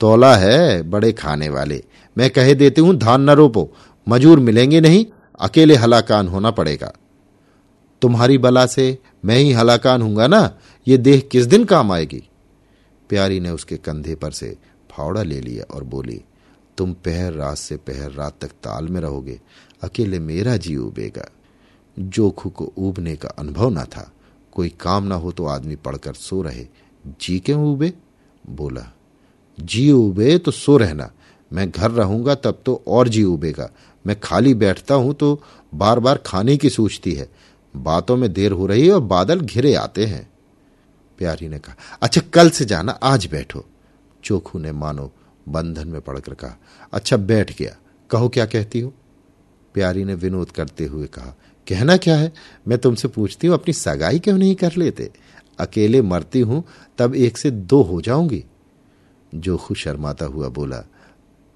तोला 0.00 0.36
है 0.36 0.82
बड़े 0.82 1.12
खाने 1.12 1.48
वाले। 1.48 1.82
मैं 2.16 2.30
कह 2.30 2.52
देती 2.54 2.80
हूँ, 2.80 2.96
धान 2.96 3.20
न 3.20 3.30
रोपो, 3.30 3.70
मजूर 4.08 4.38
मिलेंगे 4.38 4.80
नहीं, 4.80 5.04
अकेले 5.40 5.74
हलाकान 5.74 6.28
होना 6.28 6.50
पड़ेगा। 6.50 6.92
तुम्हारी 8.02 8.38
बला 8.38 8.66
से 8.66 8.98
मैं 9.24 9.36
ही 9.36 9.52
हलाकान 9.52 10.02
हूँगा 10.02 10.26
ना, 10.26 10.58
ये 10.86 10.98
देह 10.98 11.20
किस 11.32 11.46
दिन 11.46 11.64
काम 11.64 11.92
आएगी? 11.92 12.22
प्यारी 13.10 13.40
ने 13.40 13.50
उसके 13.50 13.76
कंधे 13.76 14.14
पर 14.14 14.30
से 14.30 14.56
फावड़ा 14.90 15.22
ले 15.22 15.40
लिया 15.40 15.74
और 15.74 15.84
बोली, 15.84 16.20
तुम 16.78 16.92
पहर 16.92 17.32
रात 17.32 17.56
से 17.56 17.76
पहर 17.76 18.10
रात 18.10 18.36
तक 18.40 18.48
ताल 18.48 18.88
में 18.88 19.00
रहोगे, 19.00 19.40
अकेले 19.82 20.18
मेरा 20.18 20.56
जी 20.56 20.76
उबेगा। 20.76 21.28
जोखू 21.96 22.50
को 22.50 22.64
उबने 22.78 23.14
का 23.16 23.28
अनुभव 23.28 23.70
न 23.70 23.84
था। 23.86 24.10
कोई 24.52 24.68
काम 24.80 25.04
ना 25.04 25.14
हो 25.14 25.32
तो 25.32 25.46
आदमी 25.46 25.76
पढ़कर 25.76 26.14
सो 26.14 26.40
रहे। 26.42 26.66
जी 27.20 27.38
क्यों 27.38 27.72
उबे 27.72 27.92
बोला, 28.48 28.86
जी 29.58 29.90
उबे 29.92 30.36
तो 30.38 30.50
सो 30.50 30.76
रहना। 30.76 31.10
मैं 31.50 31.70
घर 31.70 31.90
रहूँगा 31.90 32.34
तब 32.34 32.62
तो 32.66 32.82
और 32.88 33.08
जी 33.08 33.22
उबेगा 33.24 33.70
मैं 34.04 34.18
खाली 34.20 34.54
बैठता 34.54 34.94
हूँ 34.94 35.14
तो 35.14 35.40
बार 35.72 36.00
बार 36.00 36.18
खाने 36.26 36.56
की 36.56 36.70
सोचती 36.70 37.12
है। 37.14 37.28
बातों 37.74 38.16
में 38.16 38.32
देर 38.32 38.52
हो 38.52 38.66
रही 38.66 38.86
है 38.86 38.92
और 38.92 39.00
बादल 39.02 39.40
घिरे 39.40 39.74
आते 39.74 40.06
हैं। 40.06 40.28
प्यारी 41.18 41.48
ने 41.48 41.58
कहा 41.58 41.98
अच्छा 42.02 42.20
कल 42.34 42.50
से 42.50 42.64
जाना, 42.64 42.92
आज 42.92 43.26
बैठो। 43.26 43.64
चोखू 44.24 44.58
ने 44.58 44.72
मानो 44.72 45.10
बंधन 45.48 45.88
में 45.88 46.00
पड़कर 46.00 46.34
कहा 46.34 46.56
अच्छा 46.92 47.16
बैठ 47.18 47.56
गया। 47.58 47.76
कहो 48.10 48.28
क्या 48.28 48.46
कहती 48.46 48.80
हो? 48.80 48.92
प्यारी 49.74 50.04
ने 50.04 50.14
विनोद 50.14 50.50
करते 50.50 50.84
हुए 50.86 51.06
कहा 51.08 51.34
कहना 51.66 51.96
क्या 51.96 52.16
है? 52.16 52.32
मैं 52.68 52.78
तुमसे 52.78 53.08
पूछती 53.08 53.46
हूँ, 53.46 53.54
अपनी 53.54 53.72
सगाई 53.74 54.18
क्यों 54.18 54.36
नहीं 54.38 54.54
कर 54.54 54.76
लेते? 54.76 55.10
अकेले 55.58 56.02
मरती 56.02 56.40
हूँ, 56.40 56.62
तब 56.98 57.14
एक 57.14 57.38
से 57.38 57.50
दो 57.50 57.80
हो 57.82 58.00
जाऊँगी। 58.00 58.44
जोखू 59.32 59.74
शर्माता 59.74 60.26
हुआ 60.26 60.48
बोला, 60.48 60.84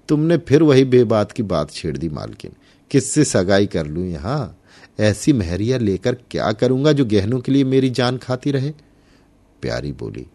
तुमने 0.09 0.37
फिर 0.37 0.63
वही 0.63 0.85
बेबात 0.85 1.31
की 1.31 1.43
बात 1.43 1.71
छेड़ 1.71 1.97
दी 1.97 2.09
मालकिन। 2.09 2.51
किससे 2.91 3.23
सगाई 3.23 3.65
कर 3.65 3.87
लू 3.87 4.03
यहाँ? 4.03 4.55
ऐसी 4.99 5.33
महरिया 5.33 5.77
लेकर 5.77 6.15
क्या 6.31 6.51
करूँगा 6.51 6.91
जो 6.91 7.05
गहनों 7.05 7.39
के 7.39 7.51
लिए 7.51 7.63
मेरी 7.63 7.89
जान 7.89 8.17
खाती 8.17 8.51
रहे? 8.51 8.71
प्यारी 9.63 9.91
बोली, 9.91 10.25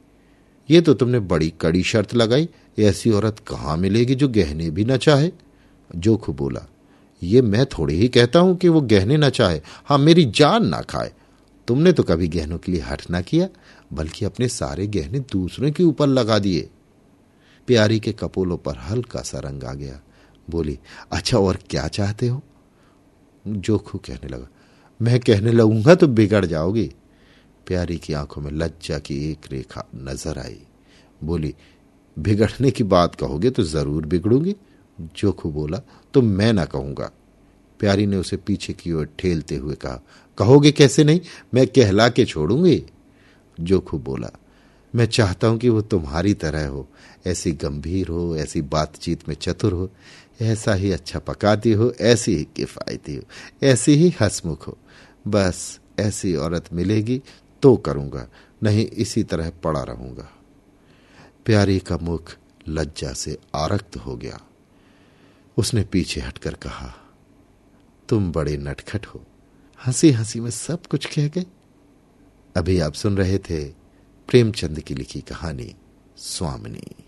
ये 0.69 0.81
तो 0.81 0.95
तुमने 0.95 1.19
बड़ी 1.21 1.53
कड़ी 1.61 1.83
शर्त 1.83 2.15
लगाई, 2.15 2.49
ऐसी 2.79 3.11
औरत 3.11 3.39
कहाँ 3.49 3.77
मिलेगी 3.77 4.15
जो 4.15 4.29
गहने 4.29 4.71
भी 4.71 4.85
न 4.85 4.97
चाहे? 4.97 5.31
जोखू 5.91 6.33
बोला 6.33 6.67
ये 7.25 7.43
मैं 7.43 7.65
थोड़ी 7.69 7.95
ही 7.95 8.09
कहता 8.09 8.39
हूँ 8.39 8.57
कि 8.57 8.69
वो 8.69 8.81
गहने 8.83 9.17
ना 9.17 9.29
चाहे। 9.31 9.61
हाँ 9.87 9.99
मेरी 9.99 10.25
जान 10.27 10.67
ना 10.67 10.81
खाए। 10.83 11.13
तुमने 11.69 11.93
तो 11.93 12.03
कभी 12.03 12.29
गहनों 12.29 12.59
के 12.59 12.73
लिए 12.73 12.81
हट 12.81 13.03
ना 13.11 13.21
किया, 13.21 13.49
बल्कि 13.93 14.25
अपने 14.25 14.49
सारे 14.49 14.87
गहने 14.87 15.19
दूसरों 15.33 15.71
के 15.71 15.83
ऊपर 15.83 16.07
लगा 16.07 16.39
दिए। 16.39 16.69
प्यारी 17.69 17.99
के 18.01 18.13
कपोलों 18.13 18.57
पर 18.57 18.79
हल्का 18.81 19.21
सा 19.21 19.39
रंग 19.39 19.65
आ 19.65 19.73
गया। 19.75 20.01
बोली 20.49 20.79
अच्छा 21.13 21.39
और 21.39 21.59
क्या 21.71 21.87
चाहते 21.89 22.29
हो? 22.29 22.43
जोखू 23.45 23.99
कहने 23.99 24.29
लगा, 24.29 24.49
मैं 25.01 25.21
कहने 25.21 25.53
लगूँगा 25.53 25.95
तो 25.95 26.07
बिगड़ 26.09 26.45
जाओगी। 26.45 26.91
प्यारी 27.67 27.97
की 27.99 28.13
आँखों 28.13 28.43
में 28.43 28.51
लज्जा 28.53 28.99
की 28.99 29.17
एक 29.31 29.47
रेखा 29.53 29.85
नज़र 29.97 30.39
आई। 30.39 30.59
बोली, 31.25 31.55
बिगड़ने 32.17 32.71
की 32.71 32.85
बात 32.85 33.15
कहोगे 33.15 33.51
तो 33.51 33.63
ज़रूर 33.63 34.07
बिगड़ूँगी। 34.07 34.55
जोखू 34.99 35.51
बोला 35.51 35.81
तो 36.15 36.23
मैं 36.23 36.53
ना 36.53 36.65
कहूँगा। 36.65 37.11
प्यारी 37.81 38.07
ने 38.07 38.17
उसे 38.17 38.37
पीछे 38.37 38.73
की 38.73 38.93
ओर 38.93 39.09
ठेलते 39.19 39.57
हुए 39.57 39.75
कहा, 39.75 40.01
कहोगे 40.39 40.73
कैसे 40.73 41.05
नहीं? 41.05 41.21
मैं 41.55 41.67
कहला 41.67 42.09
के 42.09 42.25
छोड़ूँगी? 42.25 42.83
जोखू 43.61 43.99
बोला, 43.99 44.31
मैं 44.95 45.07
चाहता 45.07 45.47
हूँ 45.47 45.59
कि 45.59 45.69
वो 45.69 45.83
तुम्हारी 45.83 46.35
तरह 46.35 46.67
हो, 46.69 46.87
ऐसी 47.27 47.53
गंभीर 47.53 48.09
हो, 48.09 48.37
ऐसी 48.37 48.63
बातचीत 48.63 49.29
में 49.29 49.35
चतुर 49.35 49.73
हो, 49.73 49.91
ऐसा 50.41 50.75
ही 50.75 50.93
अच्छा 50.93 51.19
पकाती 51.19 51.73
हो, 51.73 51.93
ऐसी 52.01 52.37
ही 52.37 52.45
किफायती 52.57 53.17
हो, 53.17 53.23
ऐसी 53.63 53.95
ही 53.95 54.15
हसमुख 54.21 54.67
हो। 54.69 54.77
बस 55.29 55.81
ऐसी 55.99 56.35
औरत 56.37 56.73
मिलेगी 56.73 57.23
तो 57.63 57.77
करूँगा, 57.77 58.27
नहीं 58.63 58.87
इसी 58.87 59.23
तरह 59.23 59.51
पड़ा 59.63 59.83
रहूँगा। 59.83 60.29
प्यारी 61.45 61.79
का 61.79 61.99
मुख 61.99 62.37
लज्जा 62.69 63.13
से 63.13 63.39
आरक्त 63.55 63.97
हो 63.97 64.17
गया। 64.17 64.41
उसने 65.57 65.83
पीछे 65.83 66.21
हटकर 66.21 66.55
कहा, 66.55 66.95
तुम 68.09 68.33
बड़े 68.33 68.57
नटखट 68.57 69.07
हो। 69.07 69.27
हँसी 69.87 70.11
हँसी 70.11 70.41
में 70.41 70.51
सब 70.51 70.87
कुछ 70.87 71.07
कह 71.07 71.29
गए। 71.29 71.47
अभी 72.57 72.81
आप 72.81 72.93
सुन 72.93 73.17
रहे 73.17 73.39
थे 73.39 73.65
प्रेमचंद 74.29 74.81
की 74.81 74.95
लिखी 74.95 75.21
कहानी, 75.21 75.75
स्वामिनी। 76.17 77.04